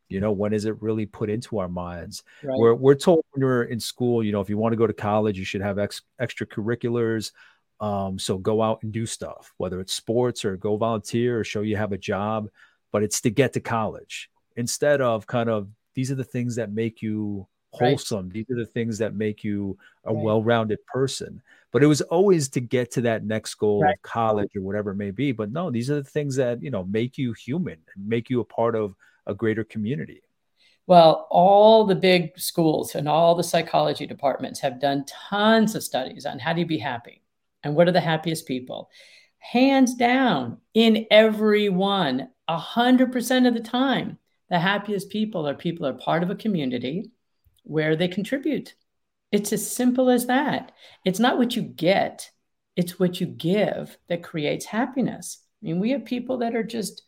[0.09, 2.25] You know, when is it really put into our minds?
[2.43, 2.59] Right.
[2.59, 4.93] We're we're told when we're in school, you know, if you want to go to
[4.93, 7.33] college, you should have ex- extracurriculars.
[7.81, 11.63] Um, so go out and do stuff, whether it's sports or go volunteer or show
[11.63, 12.49] you have a job.
[12.93, 16.73] But it's to get to college instead of kind of these are the things that
[16.73, 18.27] make you wholesome.
[18.27, 18.33] Right.
[18.33, 20.25] These are the things that make you a right.
[20.25, 21.43] well-rounded person.
[21.73, 23.95] But it was always to get to that next goal right.
[23.95, 25.33] of college or whatever it may be.
[25.33, 28.41] But no, these are the things that you know make you human and make you
[28.41, 28.95] a part of
[29.27, 30.23] a greater community.
[30.87, 36.27] Well, all the big schools and all the psychology departments have done tons of studies
[36.27, 37.23] on how do you be happy
[37.63, 38.91] and what are the happiest people.
[39.39, 45.95] Hands down, in every one, 100% of the time, the happiest people are people who
[45.95, 47.13] are part of a community
[47.65, 48.75] where they contribute.
[49.33, 50.73] It's as simple as that.
[51.05, 52.31] It's not what you get,
[52.77, 55.39] it's what you give that creates happiness.
[55.63, 57.03] I mean, we have people that are just,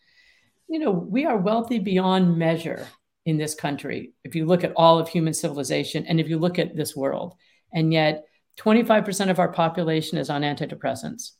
[0.69, 2.87] you know, we are wealthy beyond measure
[3.25, 4.13] in this country.
[4.25, 7.35] If you look at all of human civilization and if you look at this world,
[7.73, 8.25] and yet
[8.59, 11.33] 25% of our population is on antidepressants.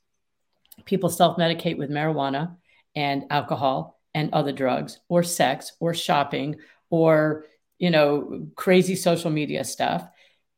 [0.85, 2.57] People self medicate with marijuana
[2.95, 6.57] and alcohol and other drugs, or sex, or shopping,
[6.91, 7.47] or
[7.83, 10.07] you know, crazy social media stuff.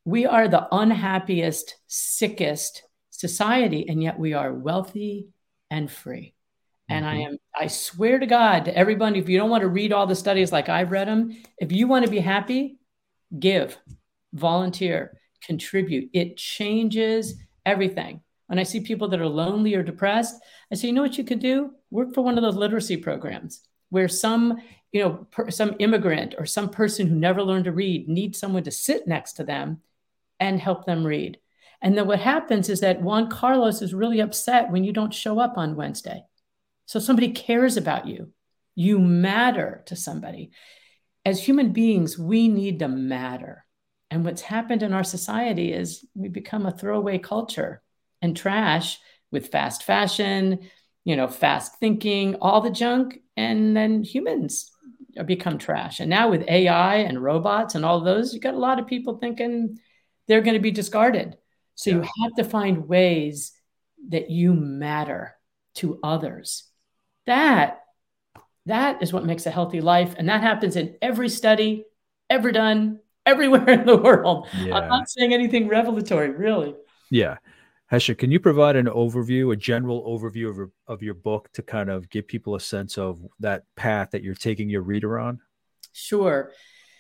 [0.04, 5.28] We are the unhappiest, sickest society, and yet we are wealthy
[5.70, 6.34] and free.
[6.90, 7.16] And mm-hmm.
[7.16, 10.06] I am, I swear to God to everybody, if you don't want to read all
[10.06, 12.76] the studies like I've read them, if you want to be happy,
[13.38, 13.78] give,
[14.34, 16.10] volunteer, contribute.
[16.12, 18.20] It changes everything.
[18.48, 20.34] When I see people that are lonely or depressed,
[20.70, 21.70] I say, you know what you could do?
[21.90, 24.58] Work for one of those literacy programs where some,
[24.94, 28.62] you know, per, some immigrant or some person who never learned to read needs someone
[28.62, 29.80] to sit next to them
[30.38, 31.38] and help them read.
[31.82, 35.40] And then what happens is that Juan Carlos is really upset when you don't show
[35.40, 36.22] up on Wednesday.
[36.86, 38.30] So somebody cares about you.
[38.76, 40.52] You matter to somebody.
[41.24, 43.66] As human beings, we need to matter.
[44.12, 47.82] And what's happened in our society is we become a throwaway culture
[48.22, 49.00] and trash
[49.32, 50.70] with fast fashion,
[51.04, 54.70] you know, fast thinking, all the junk, and then humans
[55.22, 56.00] become trash.
[56.00, 59.18] And now with AI and robots and all those, you got a lot of people
[59.18, 59.78] thinking
[60.26, 61.36] they're going to be discarded.
[61.76, 61.96] So yeah.
[61.96, 63.52] you have to find ways
[64.08, 65.36] that you matter
[65.76, 66.64] to others.
[67.26, 67.80] That
[68.66, 71.84] that is what makes a healthy life and that happens in every study
[72.30, 74.48] ever done everywhere in the world.
[74.58, 74.76] Yeah.
[74.76, 76.74] I'm not saying anything revelatory, really.
[77.10, 77.36] Yeah.
[77.94, 81.88] Hesha, can you provide an overview, a general overview of, of your book to kind
[81.88, 85.38] of give people a sense of that path that you're taking your reader on?
[85.92, 86.50] Sure.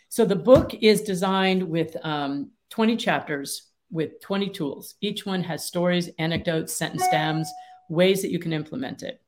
[0.08, 4.94] So the book is designed with um, 20 chapters with 20 tools.
[5.00, 7.50] Each one has stories, anecdotes, sentence stems,
[7.88, 9.20] ways that you can implement it.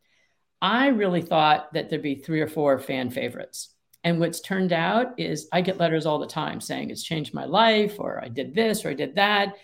[0.62, 3.70] I really thought that there'd be three or four fan favorites.
[4.04, 7.44] And what's turned out is I get letters all the time saying it's changed my
[7.44, 9.56] life, or I did this, or I did that,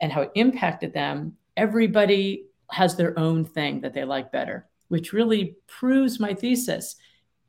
[0.00, 1.36] and how it impacted them.
[1.60, 6.96] Everybody has their own thing that they like better, which really proves my thesis.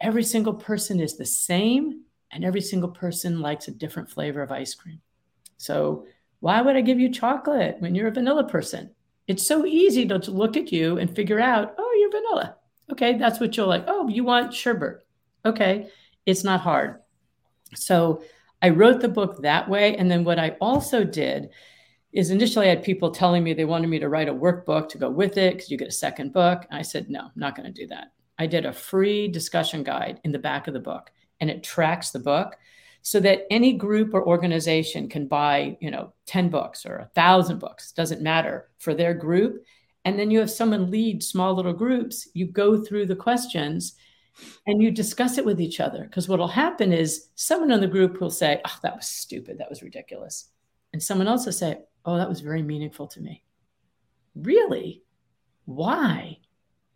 [0.02, 4.52] Every single person is the same, and every single person likes a different flavor of
[4.52, 5.00] ice cream.
[5.56, 6.08] So
[6.42, 8.90] why would I give you chocolate when you're a vanilla person?
[9.28, 12.58] It's so easy to, to look at you and figure out, oh, you're vanilla.
[12.92, 13.86] Okay, that's what you'll like.
[13.88, 15.06] Oh, you want sherbet.
[15.46, 15.88] Okay,
[16.26, 17.00] it's not hard.
[17.76, 18.24] So
[18.62, 19.96] I wrote the book that way.
[19.96, 21.52] And then what I also did
[22.14, 24.98] is initially I had people telling me they wanted me to write a workbook to
[24.98, 26.66] go with it because you get a second book.
[26.70, 28.12] And I said, no, I'm not going to do that.
[28.38, 32.12] I did a free discussion guide in the back of the book and it tracks
[32.12, 32.58] the book
[33.02, 37.60] so that any group or organization can buy, you know, 10 books or a thousand
[37.60, 39.64] books, doesn't matter for their group.
[40.06, 42.28] And then you have someone lead small little groups.
[42.34, 43.96] You go through the questions
[44.68, 46.04] and you discuss it with each other.
[46.04, 49.58] Because what will happen is someone in the group will say, Oh, that was stupid.
[49.58, 50.50] That was ridiculous.
[50.94, 53.44] And someone else will say, Oh, that was very meaningful to me.
[54.36, 55.04] Really?
[55.66, 56.40] Why?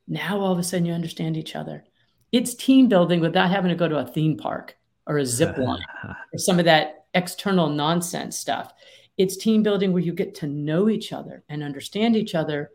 [0.07, 1.83] Now all of a sudden you understand each other.
[2.31, 4.75] It's team building without having to go to a theme park
[5.07, 5.85] or a zip line
[6.33, 8.73] or some of that external nonsense stuff.
[9.17, 12.71] It's team building where you get to know each other and understand each other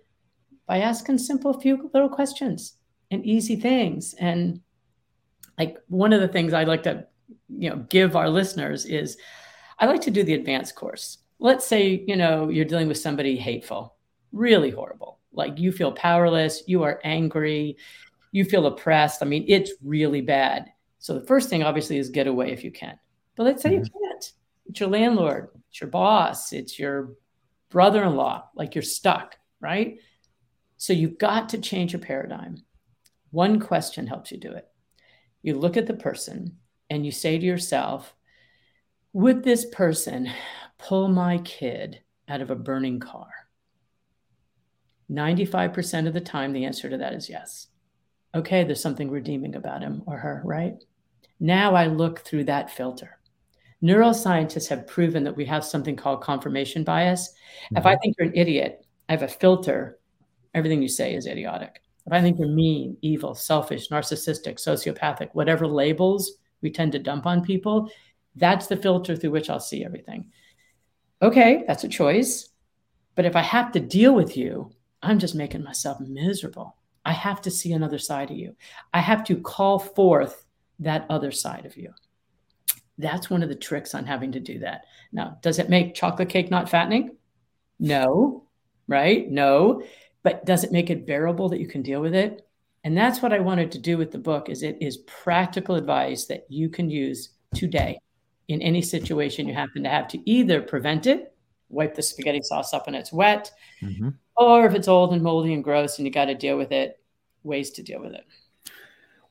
[0.66, 2.74] by asking simple few little questions
[3.10, 4.14] and easy things.
[4.14, 4.60] And
[5.58, 7.06] like one of the things I like to,
[7.48, 9.18] you know, give our listeners is
[9.78, 11.18] I like to do the advanced course.
[11.40, 13.96] Let's say, you know, you're dealing with somebody hateful,
[14.30, 15.18] really horrible.
[15.32, 17.76] Like you feel powerless, you are angry,
[18.30, 19.22] you feel oppressed.
[19.22, 22.70] I mean, it's really bad so the first thing, obviously, is get away if you
[22.70, 22.98] can.
[23.34, 23.84] But let's say mm-hmm.
[23.84, 24.32] you can't.
[24.66, 27.14] It's your landlord, it's your boss, it's your
[27.70, 29.98] brother in law, like you're stuck, right?
[30.76, 32.62] So you've got to change your paradigm.
[33.30, 34.68] One question helps you do it.
[35.42, 36.58] You look at the person
[36.90, 38.14] and you say to yourself,
[39.12, 40.30] would this person
[40.82, 43.28] pull my kid out of a burning car?
[45.10, 47.68] 95% of the time, the answer to that is yes.
[48.34, 50.74] Okay, there's something redeeming about him or her, right?
[51.40, 53.18] Now I look through that filter.
[53.82, 57.28] Neuroscientists have proven that we have something called confirmation bias.
[57.30, 57.76] Mm-hmm.
[57.78, 58.00] If I mm-hmm.
[58.00, 59.98] think you're an idiot, I have a filter.
[60.54, 61.82] Everything you say is idiotic.
[62.06, 67.26] If I think you're mean, evil, selfish, narcissistic, sociopathic, whatever labels we tend to dump
[67.26, 67.90] on people,
[68.36, 70.30] that's the filter through which I'll see everything.
[71.22, 72.48] Okay, that's a choice.
[73.14, 76.76] But if I have to deal with you, I'm just making myself miserable.
[77.04, 78.56] I have to see another side of you.
[78.94, 80.44] I have to call forth
[80.78, 81.92] that other side of you.
[82.98, 84.84] That's one of the tricks on having to do that.
[85.12, 87.16] Now, does it make chocolate cake not fattening?
[87.78, 88.44] No,
[88.88, 89.30] right?
[89.30, 89.82] No.
[90.22, 92.46] But does it make it bearable that you can deal with it?
[92.84, 96.26] And that's what I wanted to do with the book is it is practical advice
[96.26, 97.98] that you can use today
[98.50, 101.34] in any situation you happen to have to either prevent it,
[101.68, 104.10] wipe the spaghetti sauce up when it's wet, mm-hmm.
[104.36, 106.98] or if it's old and moldy and gross and you got to deal with it,
[107.44, 108.26] ways to deal with it.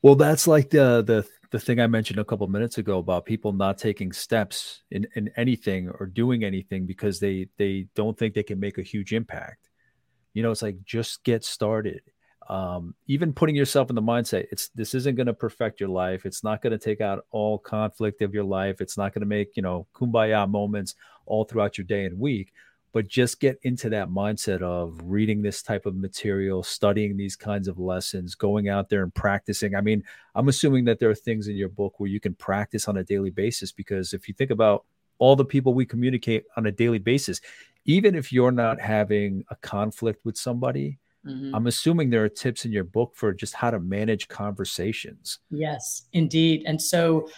[0.02, 3.52] Well, that's like the the the thing I mentioned a couple minutes ago about people
[3.52, 8.42] not taking steps in, in anything or doing anything because they they don't think they
[8.42, 9.68] can make a huge impact.
[10.32, 12.02] You know, it's like just get started.
[12.50, 16.26] Um, even putting yourself in the mindset, it's this isn't going to perfect your life.
[16.26, 18.80] It's not going to take out all conflict of your life.
[18.80, 20.94] It's not going to make you know kumbaya moments
[21.26, 22.52] all throughout your day and week
[22.92, 27.68] but just get into that mindset of reading this type of material, studying these kinds
[27.68, 29.74] of lessons, going out there and practicing.
[29.76, 30.02] I mean,
[30.34, 33.04] I'm assuming that there are things in your book where you can practice on a
[33.04, 34.84] daily basis because if you think about
[35.18, 37.40] all the people we communicate on a daily basis,
[37.84, 41.54] even if you're not having a conflict with somebody, mm-hmm.
[41.54, 45.38] I'm assuming there are tips in your book for just how to manage conversations.
[45.50, 46.64] Yes, indeed.
[46.66, 47.28] And so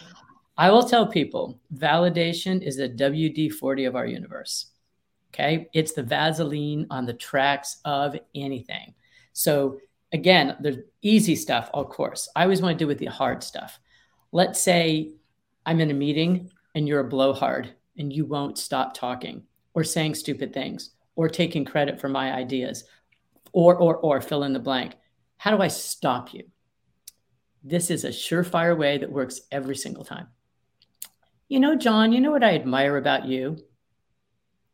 [0.57, 4.67] I will tell people validation is the WD 40 of our universe
[5.33, 5.67] Okay.
[5.73, 8.93] It's the Vaseline on the tracks of anything.
[9.33, 9.79] So,
[10.11, 12.29] again, the easy stuff, of course.
[12.35, 13.79] I always want to do with the hard stuff.
[14.31, 15.13] Let's say
[15.65, 20.15] I'm in a meeting and you're a blowhard and you won't stop talking or saying
[20.15, 22.83] stupid things or taking credit for my ideas
[23.53, 24.95] or, or, or fill in the blank.
[25.37, 26.43] How do I stop you?
[27.63, 30.27] This is a surefire way that works every single time.
[31.47, 33.57] You know, John, you know what I admire about you?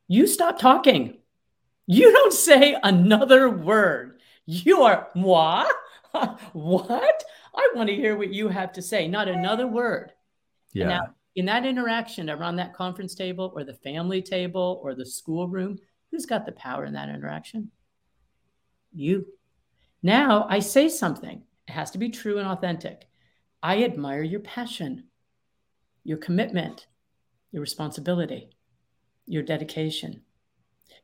[0.10, 1.20] you stop talking.
[1.88, 4.20] You don't say another word.
[4.46, 5.66] You are moi.
[6.54, 7.24] what?
[7.56, 10.12] I want to hear what you have to say, not another word.
[10.74, 10.88] Yeah.
[10.88, 11.02] now,
[11.36, 15.78] in that interaction around that conference table or the family table or the schoolroom,
[16.12, 17.72] who's got the power in that interaction?
[18.94, 19.26] You.
[20.02, 21.44] Now I say something.
[21.68, 23.08] It has to be true and authentic.
[23.62, 25.06] I admire your passion,
[26.04, 26.88] your commitment,
[27.52, 28.52] your responsibility
[29.30, 30.24] your dedication,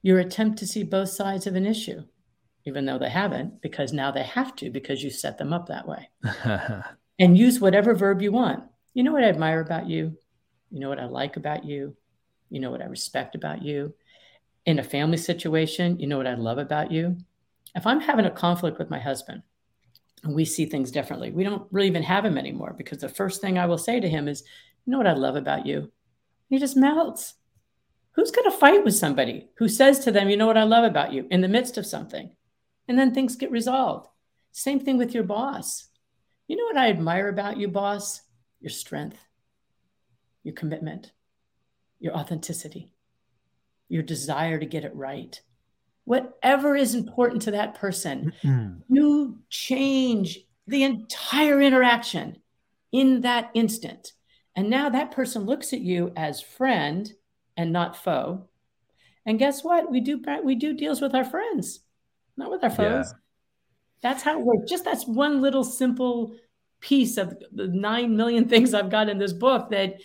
[0.02, 2.04] your attempt to see both sides of an issue,
[2.66, 5.88] even though they haven't, because now they have to because you set them up that
[5.88, 6.10] way.
[7.20, 8.64] and use whatever verb you want.
[8.96, 10.18] You know what I admire about you?
[10.72, 11.96] You know what I like about you?
[12.50, 13.94] You know what I respect about you?
[14.66, 17.18] In a family situation, you know what I love about you?
[17.76, 19.44] If I'm having a conflict with my husband,
[20.24, 21.30] and we see things differently.
[21.30, 24.10] We don't really even have him anymore because the first thing I will say to
[24.10, 24.44] him is,
[24.86, 25.92] You know what I love about you?
[26.50, 27.36] He just melts
[28.16, 30.86] who's going to fight with somebody who says to them, you know what I love
[30.86, 32.32] about you in the midst of something?
[32.88, 34.08] And then things get resolved.
[34.52, 35.90] Same thing with your boss.
[36.48, 38.22] You know what I admire about you, boss?
[38.62, 39.20] Your strength,
[40.44, 41.12] your commitment,
[42.00, 42.90] your authenticity,
[43.90, 45.42] your desire to get it right.
[46.06, 48.94] Whatever is important to that person, mm-hmm.
[48.94, 52.38] you change the entire interaction
[52.92, 54.14] in that instant.
[54.56, 57.12] And now that person looks at you as friend
[57.58, 58.48] and not foe.
[59.26, 59.92] And guess what?
[59.92, 61.82] We do we do deals with our friends,
[62.38, 63.08] not with our foes.
[63.08, 63.20] Yeah.
[64.02, 64.70] That's how it works.
[64.70, 66.36] Just that's one little simple
[66.80, 69.96] piece of the nine million things I've got in this book that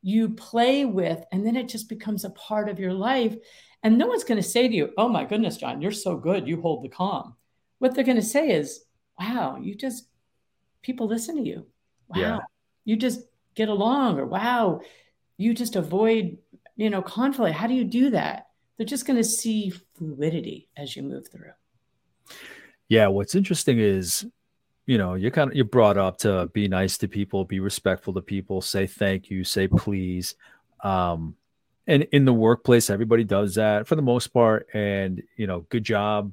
[0.00, 3.36] you play with, and then it just becomes a part of your life.
[3.82, 6.48] And no one's going to say to you, "Oh my goodness, John, you're so good.
[6.48, 7.34] You hold the calm."
[7.78, 8.84] What they're going to say is,
[9.18, 10.08] "Wow, you just
[10.82, 11.66] people listen to you.
[12.08, 12.38] Wow, yeah.
[12.84, 13.20] you just
[13.54, 14.80] get along," or "Wow,
[15.36, 16.38] you just avoid
[16.78, 17.56] you know, conflict.
[17.56, 18.46] How do you do that?
[18.76, 21.50] They're just going to see fluidity as you move through.
[22.88, 24.24] Yeah, what's interesting is,
[24.86, 28.14] you know, you're kind of you're brought up to be nice to people, be respectful
[28.14, 30.36] to people, say thank you, say please.
[30.84, 31.34] Um,
[31.88, 34.68] and in the workplace, everybody does that for the most part.
[34.74, 36.32] And you know, good job.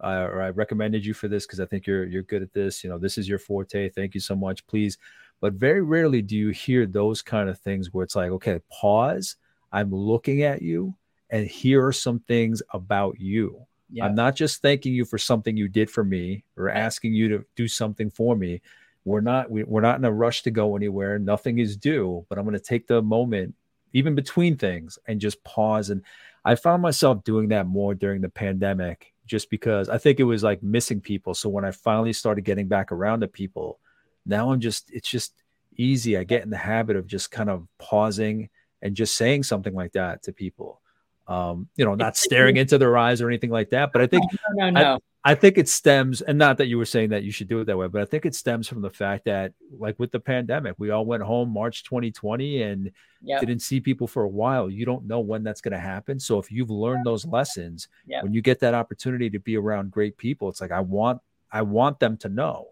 [0.00, 2.82] Uh, or I recommended you for this because I think you're you're good at this.
[2.82, 3.90] You know, this is your forte.
[3.90, 4.66] Thank you so much.
[4.66, 4.96] Please.
[5.40, 9.36] But very rarely do you hear those kind of things where it's like, okay, pause
[9.72, 10.94] I'm looking at you
[11.30, 13.66] and here are some things about you.
[13.90, 14.06] Yeah.
[14.06, 17.44] I'm not just thanking you for something you did for me or asking you to
[17.56, 18.60] do something for me.
[19.04, 21.18] We're not we, we're not in a rush to go anywhere.
[21.18, 23.54] Nothing is due, but I'm going to take the moment
[23.92, 26.02] even between things and just pause and
[26.44, 30.42] I found myself doing that more during the pandemic just because I think it was
[30.42, 31.34] like missing people.
[31.34, 33.78] So when I finally started getting back around to people,
[34.24, 35.34] now I'm just it's just
[35.76, 36.16] easy.
[36.16, 38.48] I get in the habit of just kind of pausing
[38.80, 40.80] and just saying something like that to people.
[41.26, 43.92] Um, you know, not staring into their eyes or anything like that.
[43.92, 44.24] But I think
[44.54, 44.98] no, no, no.
[45.24, 47.66] I, think it stems, and not that you were saying that you should do it
[47.66, 50.74] that way, but I think it stems from the fact that, like with the pandemic,
[50.78, 52.90] we all went home March 2020 and
[53.22, 53.40] yep.
[53.40, 54.70] didn't see people for a while.
[54.70, 56.18] You don't know when that's going to happen.
[56.18, 58.22] So if you've learned those lessons, yep.
[58.22, 61.62] when you get that opportunity to be around great people, it's like I want I
[61.62, 62.68] want them to know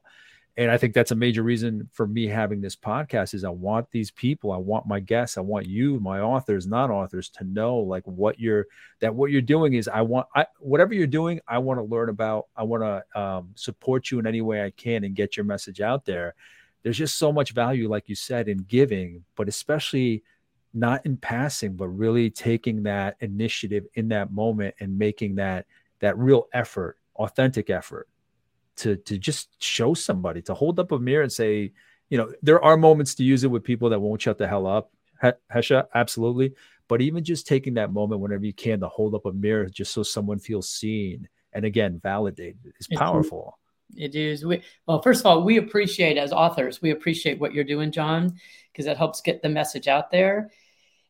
[0.57, 3.91] and i think that's a major reason for me having this podcast is i want
[3.91, 7.77] these people i want my guests i want you my authors non authors to know
[7.77, 8.67] like what you're
[9.01, 12.09] that what you're doing is i want i whatever you're doing i want to learn
[12.09, 15.45] about i want to um, support you in any way i can and get your
[15.45, 16.35] message out there.
[16.83, 20.23] There's just so much value, like you said, in giving, but especially
[20.73, 25.67] not in passing, but really taking that initiative in that moment and making that
[26.01, 28.09] that real effort, authentic effort
[28.77, 31.73] to to just show somebody, to hold up a mirror and say,
[32.09, 34.67] you know, there are moments to use it with people that won't shut the hell
[34.67, 34.91] up.
[35.53, 36.55] Hesha, absolutely.
[36.89, 39.93] But even just taking that moment whenever you can to hold up a mirror just
[39.93, 43.59] so someone feels seen and again validated is powerful.
[43.97, 44.45] It is.
[44.45, 48.35] We, well, first of all, we appreciate as authors, we appreciate what you're doing, John,
[48.73, 50.51] because that helps get the message out there.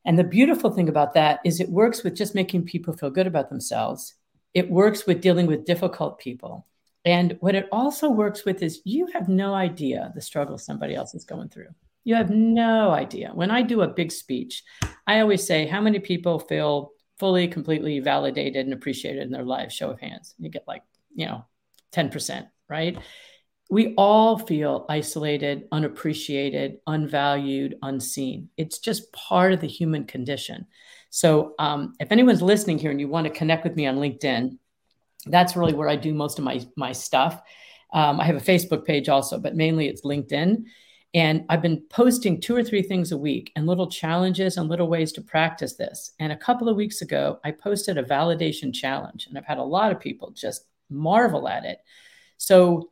[0.05, 3.27] And the beautiful thing about that is it works with just making people feel good
[3.27, 4.15] about themselves.
[4.55, 6.67] It works with dealing with difficult people.
[7.07, 11.15] And what it also works with is you have no idea the struggle somebody else
[11.15, 11.69] is going through.
[12.03, 13.31] You have no idea.
[13.33, 14.65] When I do a big speech,
[15.07, 19.73] I always say, How many people feel fully, completely validated and appreciated in their lives?
[19.73, 20.35] Show of hands.
[20.39, 20.83] You get like,
[21.15, 21.45] you know,
[21.93, 22.99] 10%, right?
[23.71, 28.49] We all feel isolated, unappreciated, unvalued, unseen.
[28.57, 30.67] It's just part of the human condition.
[31.11, 34.59] So, um, if anyone's listening here and you want to connect with me on LinkedIn,
[35.27, 37.41] that's really where I do most of my my stuff.
[37.93, 40.65] Um, I have a Facebook page also, but mainly it's LinkedIn.
[41.15, 44.89] And I've been posting two or three things a week and little challenges and little
[44.89, 46.13] ways to practice this.
[46.21, 49.63] And a couple of weeks ago, I posted a validation challenge, and I've had a
[49.63, 51.79] lot of people just marvel at it.
[52.37, 52.91] So,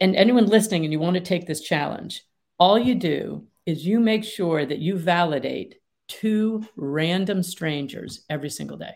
[0.00, 2.22] and anyone listening and you want to take this challenge,
[2.58, 8.76] all you do is you make sure that you validate two random strangers every single
[8.76, 8.94] day.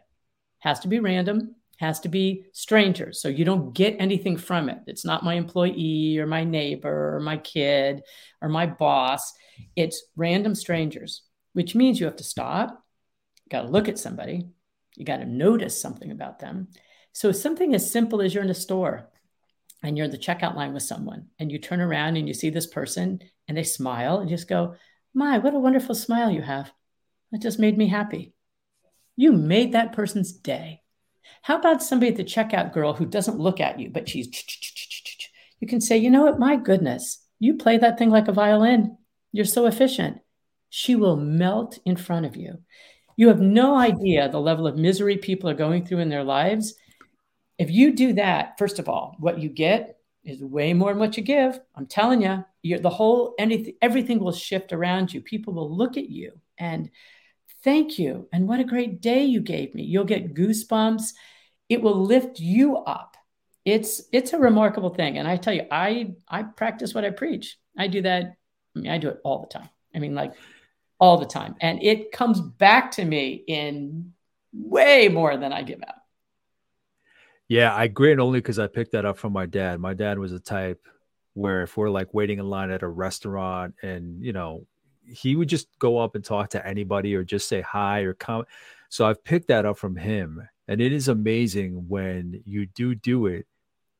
[0.58, 3.20] Has to be random, has to be strangers.
[3.20, 4.78] So you don't get anything from it.
[4.86, 8.02] It's not my employee or my neighbor or my kid
[8.40, 9.32] or my boss.
[9.76, 11.22] It's random strangers,
[11.52, 12.82] which means you have to stop,
[13.50, 14.48] got to look at somebody,
[14.96, 16.68] you got to notice something about them.
[17.12, 19.10] So something as simple as you're in a store
[19.82, 22.50] and you're in the checkout line with someone and you turn around and you see
[22.50, 24.74] this person and they smile and just go,
[25.12, 26.72] My, what a wonderful smile you have.
[27.32, 28.32] That just made me happy.
[29.16, 30.80] You made that person's day.
[31.42, 34.28] How about somebody at the checkout girl who doesn't look at you, but she's,
[35.60, 36.38] you can say, you know what?
[36.38, 38.96] My goodness, you play that thing like a violin.
[39.32, 40.18] You're so efficient.
[40.70, 42.58] She will melt in front of you.
[43.16, 46.74] You have no idea the level of misery people are going through in their lives.
[47.58, 51.16] If you do that, first of all, what you get is way more than what
[51.16, 51.60] you give.
[51.76, 55.20] I'm telling you, you're, the whole anything, everything will shift around you.
[55.20, 56.90] People will look at you and
[57.64, 59.82] thank you, and what a great day you gave me.
[59.82, 61.14] You'll get goosebumps.
[61.68, 63.16] It will lift you up.
[63.64, 65.16] It's it's a remarkable thing.
[65.16, 67.58] And i tell you i i practice what i preach.
[67.78, 68.36] I do that.
[68.76, 69.70] I mean i do it all the time.
[69.94, 70.34] I mean like
[70.98, 71.56] all the time.
[71.60, 74.12] And it comes back to me in
[74.52, 75.94] way more than i give out.
[77.48, 79.80] Yeah i grin only because i picked that up from my dad.
[79.80, 80.86] My dad was a type
[81.32, 84.66] where if we're like waiting in line at a restaurant and you know
[85.06, 88.44] he would just go up and talk to anybody or just say hi or come
[88.88, 93.26] so i've picked that up from him and it is amazing when you do do
[93.26, 93.46] it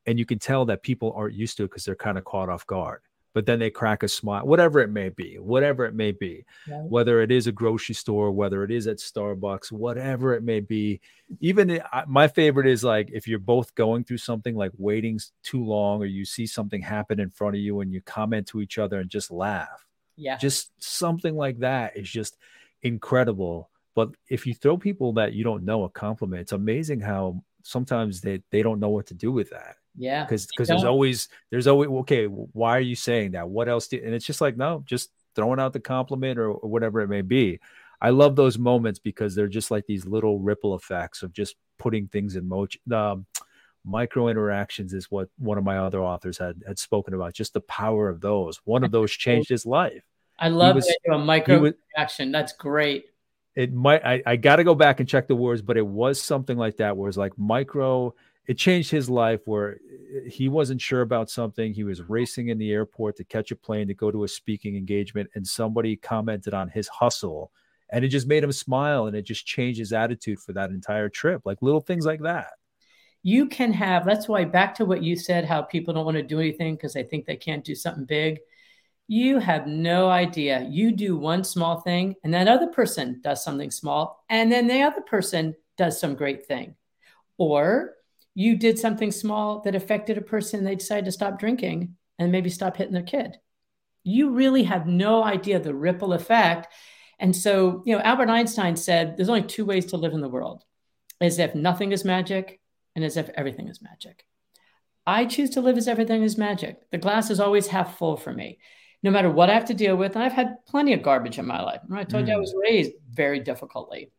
[0.06, 2.48] and you can tell that people aren't used to it because they're kind of caught
[2.48, 3.00] off guard.
[3.32, 6.82] But then they crack a smile, whatever it may be, whatever it may be, right.
[6.82, 11.00] whether it is a grocery store, whether it is at Starbucks, whatever it may be.
[11.40, 16.00] Even my favorite is like if you're both going through something like waiting too long
[16.00, 19.00] or you see something happen in front of you and you comment to each other
[19.00, 19.84] and just laugh.
[20.16, 20.36] Yeah.
[20.36, 22.36] Just something like that is just
[22.82, 27.42] incredible but if you throw people that you don't know a compliment, it's amazing how
[27.62, 29.76] sometimes they they don't know what to do with that.
[29.96, 30.24] Yeah.
[30.24, 33.48] Because because there's always there's always okay, why are you saying that?
[33.48, 36.68] What else do and it's just like, no, just throwing out the compliment or, or
[36.68, 37.60] whatever it may be.
[38.00, 42.08] I love those moments because they're just like these little ripple effects of just putting
[42.08, 42.80] things in motion.
[42.92, 43.26] Um,
[43.84, 47.34] micro interactions is what one of my other authors had had spoken about.
[47.34, 48.60] Just the power of those.
[48.64, 50.02] One of those changed his life.
[50.38, 52.32] I love was, a micro was, interaction.
[52.32, 53.06] That's great
[53.54, 56.20] it might I, I got to go back and check the words, but it was
[56.20, 58.14] something like that where it's like micro
[58.46, 59.78] it changed his life where
[60.14, 63.56] eh, he wasn't sure about something he was racing in the airport to catch a
[63.56, 67.50] plane to go to a speaking engagement and somebody commented on his hustle
[67.90, 71.08] and it just made him smile and it just changed his attitude for that entire
[71.08, 72.52] trip like little things like that
[73.24, 76.22] you can have that's why back to what you said how people don't want to
[76.22, 78.38] do anything because they think they can't do something big
[79.06, 80.66] you have no idea.
[80.70, 84.82] You do one small thing, and that other person does something small, and then the
[84.82, 86.74] other person does some great thing.
[87.36, 87.94] Or
[88.34, 92.48] you did something small that affected a person, they decide to stop drinking and maybe
[92.48, 93.36] stop hitting their kid.
[94.04, 96.72] You really have no idea the ripple effect.
[97.18, 100.28] And so, you know, Albert Einstein said there's only two ways to live in the
[100.28, 100.64] world
[101.20, 102.60] as if nothing is magic
[102.94, 104.24] and as if everything is magic.
[105.06, 106.90] I choose to live as everything is magic.
[106.90, 108.58] The glass is always half full for me
[109.04, 111.46] no matter what I have to deal with, and I've had plenty of garbage in
[111.46, 111.82] my life.
[111.92, 112.28] I told mm.
[112.28, 112.40] you I mm.
[112.40, 114.10] was raised very difficultly.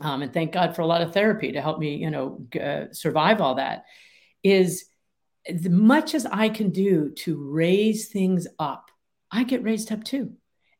[0.00, 2.92] Um, and thank God for a lot of therapy to help me, you know, uh,
[2.92, 3.84] survive all that.
[4.44, 4.84] Is
[5.46, 8.92] as much as I can do to raise things up,
[9.32, 10.34] I get raised up too.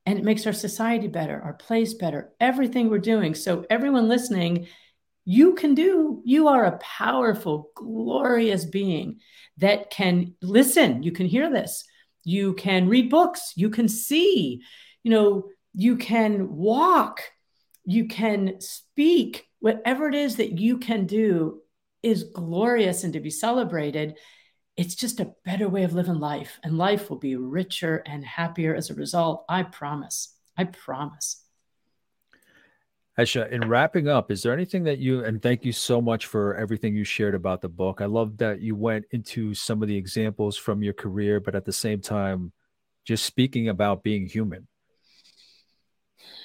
[0.06, 3.34] And it makes our society better, our place better, everything we're doing.
[3.34, 4.68] So, everyone listening,
[5.24, 9.20] you can do, you are a powerful, glorious being
[9.58, 11.02] that can listen.
[11.02, 11.84] You can hear this.
[12.24, 13.52] You can read books.
[13.56, 14.62] You can see,
[15.02, 17.20] you know, you can walk.
[17.84, 19.46] You can speak.
[19.60, 21.60] Whatever it is that you can do
[22.02, 24.16] is glorious and to be celebrated
[24.76, 28.74] it's just a better way of living life and life will be richer and happier
[28.74, 31.43] as a result i promise i promise
[33.18, 36.56] Hesha, in wrapping up, is there anything that you, and thank you so much for
[36.56, 38.00] everything you shared about the book.
[38.00, 41.64] I love that you went into some of the examples from your career, but at
[41.64, 42.52] the same time,
[43.04, 44.66] just speaking about being human.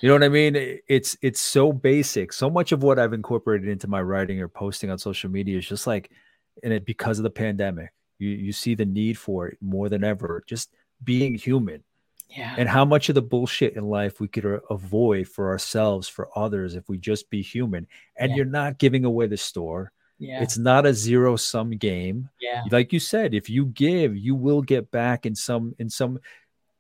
[0.02, 0.56] You know what I mean?
[0.88, 2.34] It's it's so basic.
[2.34, 5.68] So much of what I've incorporated into my writing or posting on social media is
[5.68, 6.12] just like,
[6.64, 10.04] and it because of the pandemic, you you see the need for it more than
[10.04, 10.44] ever.
[10.48, 11.84] Just being human.
[12.30, 12.56] Yeah.
[12.58, 16.76] And how much of the bullshit in life we could avoid for ourselves, for others,
[16.76, 17.88] if we just be human.
[18.18, 18.38] And yeah.
[18.38, 19.92] you're not giving away the store.
[20.20, 20.44] Yeah.
[20.44, 22.30] It's not a zero sum game.
[22.40, 22.64] Yeah.
[22.70, 26.20] Like you said, if you give, you will get back in some in some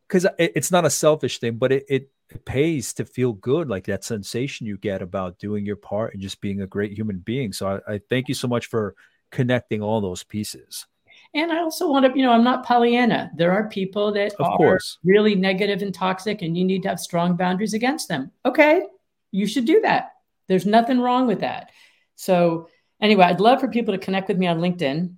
[0.07, 3.85] because it's not a selfish thing, but it, it it pays to feel good, like
[3.85, 7.53] that sensation you get about doing your part and just being a great human being.
[7.53, 8.95] So I, I thank you so much for
[9.31, 10.85] connecting all those pieces.
[11.33, 13.31] And I also want to, you know, I'm not Pollyanna.
[13.35, 14.97] There are people that of are course.
[15.03, 18.31] really negative and toxic, and you need to have strong boundaries against them.
[18.45, 18.81] Okay,
[19.31, 20.13] you should do that.
[20.47, 21.71] There's nothing wrong with that.
[22.15, 22.67] So,
[22.99, 25.13] anyway, I'd love for people to connect with me on LinkedIn.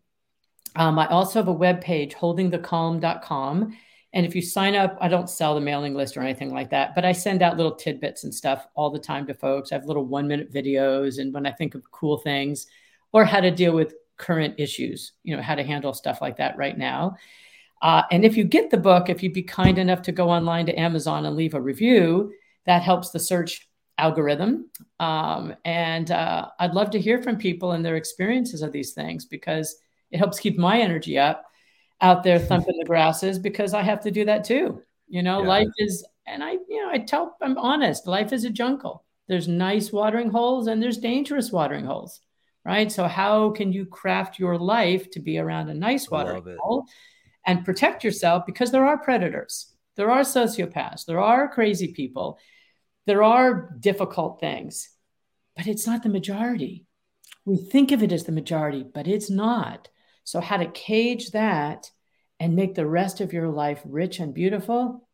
[0.76, 3.78] Um, I also have a web page, holdingthecalm.com.
[4.14, 6.96] And if you sign up, I don't sell the mailing list or anything like that,
[6.96, 9.72] but I send out little tidbits and stuff all the time to folks.
[9.72, 12.68] I have little one minute videos and when I think of cool things
[13.14, 16.56] or how to deal with current issues, you know, how to handle stuff like that
[16.56, 17.18] right now.
[17.82, 20.68] Uh, and if you get the book, if you'd be kind enough to go online
[20.68, 22.32] to Amazon and leave a review,
[22.66, 23.68] that helps the search
[23.98, 24.70] algorithm.
[25.00, 29.26] Um, and uh, I'd love to hear from people and their experiences of these things
[29.26, 29.76] because
[30.12, 31.46] it helps keep my energy up
[32.02, 34.82] out there thumping the grasses because I have to do that too.
[35.08, 35.48] You know, yeah.
[35.48, 39.04] life is, and I, you know, I tell, I'm honest, life is a jungle.
[39.28, 42.22] There's nice watering holes and there's dangerous watering holes
[42.66, 42.92] right?
[42.92, 46.86] So, how can you craft your life to be around a nice water hole
[47.46, 48.46] and protect yourself?
[48.46, 52.40] Because there are predators, there are sociopaths, there are crazy people,
[53.08, 54.90] there are difficult things,
[55.56, 56.86] but it's not the majority.
[57.46, 59.90] We think of it as the majority, but it's not.
[60.24, 61.90] So, how to cage that
[62.40, 65.08] and make the rest of your life rich and beautiful?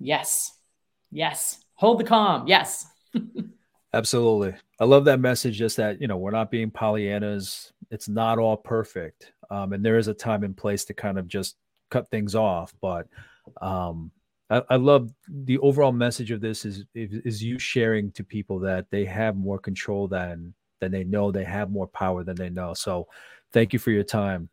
[0.00, 0.52] Yes.
[1.10, 1.58] Yes.
[1.74, 2.46] Hold the calm.
[2.46, 2.86] Yes.
[3.94, 4.54] Absolutely.
[4.80, 5.56] I love that message.
[5.56, 7.72] Just that, you know, we're not being Pollyannas.
[7.90, 9.32] It's not all perfect.
[9.50, 11.56] Um, and there is a time and place to kind of just
[11.90, 12.74] cut things off.
[12.82, 13.06] But
[13.62, 14.10] um,
[14.50, 18.86] I, I love the overall message of this is, is, you sharing to people that
[18.90, 21.32] they have more control than than they know.
[21.32, 22.74] They have more power than they know.
[22.74, 23.08] So
[23.52, 24.48] thank you for your time,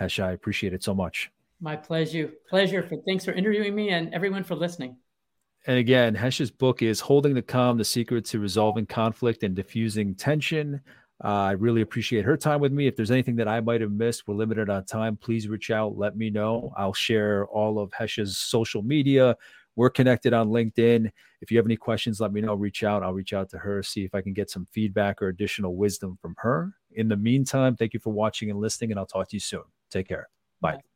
[0.00, 0.24] Hesha.
[0.24, 1.30] I appreciate it so much.
[1.60, 2.32] My pleasure.
[2.50, 2.82] Pleasure.
[2.82, 4.96] For thanks for interviewing me and everyone for listening.
[5.64, 10.16] And again, Hesha's book is Holding the Calm The Secret to Resolving Conflict and Defusing
[10.18, 10.80] Tension.
[11.22, 12.88] Uh, I really appreciate her time with me.
[12.88, 15.16] If there's anything that I might have missed, we're limited on time.
[15.16, 16.72] Please reach out, let me know.
[16.76, 19.36] I'll share all of Hesha's social media.
[19.76, 21.10] We're connected on LinkedIn.
[21.40, 22.54] If you have any questions, let me know.
[22.54, 23.04] Reach out.
[23.04, 26.18] I'll reach out to her, see if I can get some feedback or additional wisdom
[26.20, 26.72] from her.
[26.90, 29.62] In the meantime, thank you for watching and listening, and I'll talk to you soon.
[29.90, 30.28] Take care.
[30.60, 30.74] Bye.
[30.74, 30.91] Bye.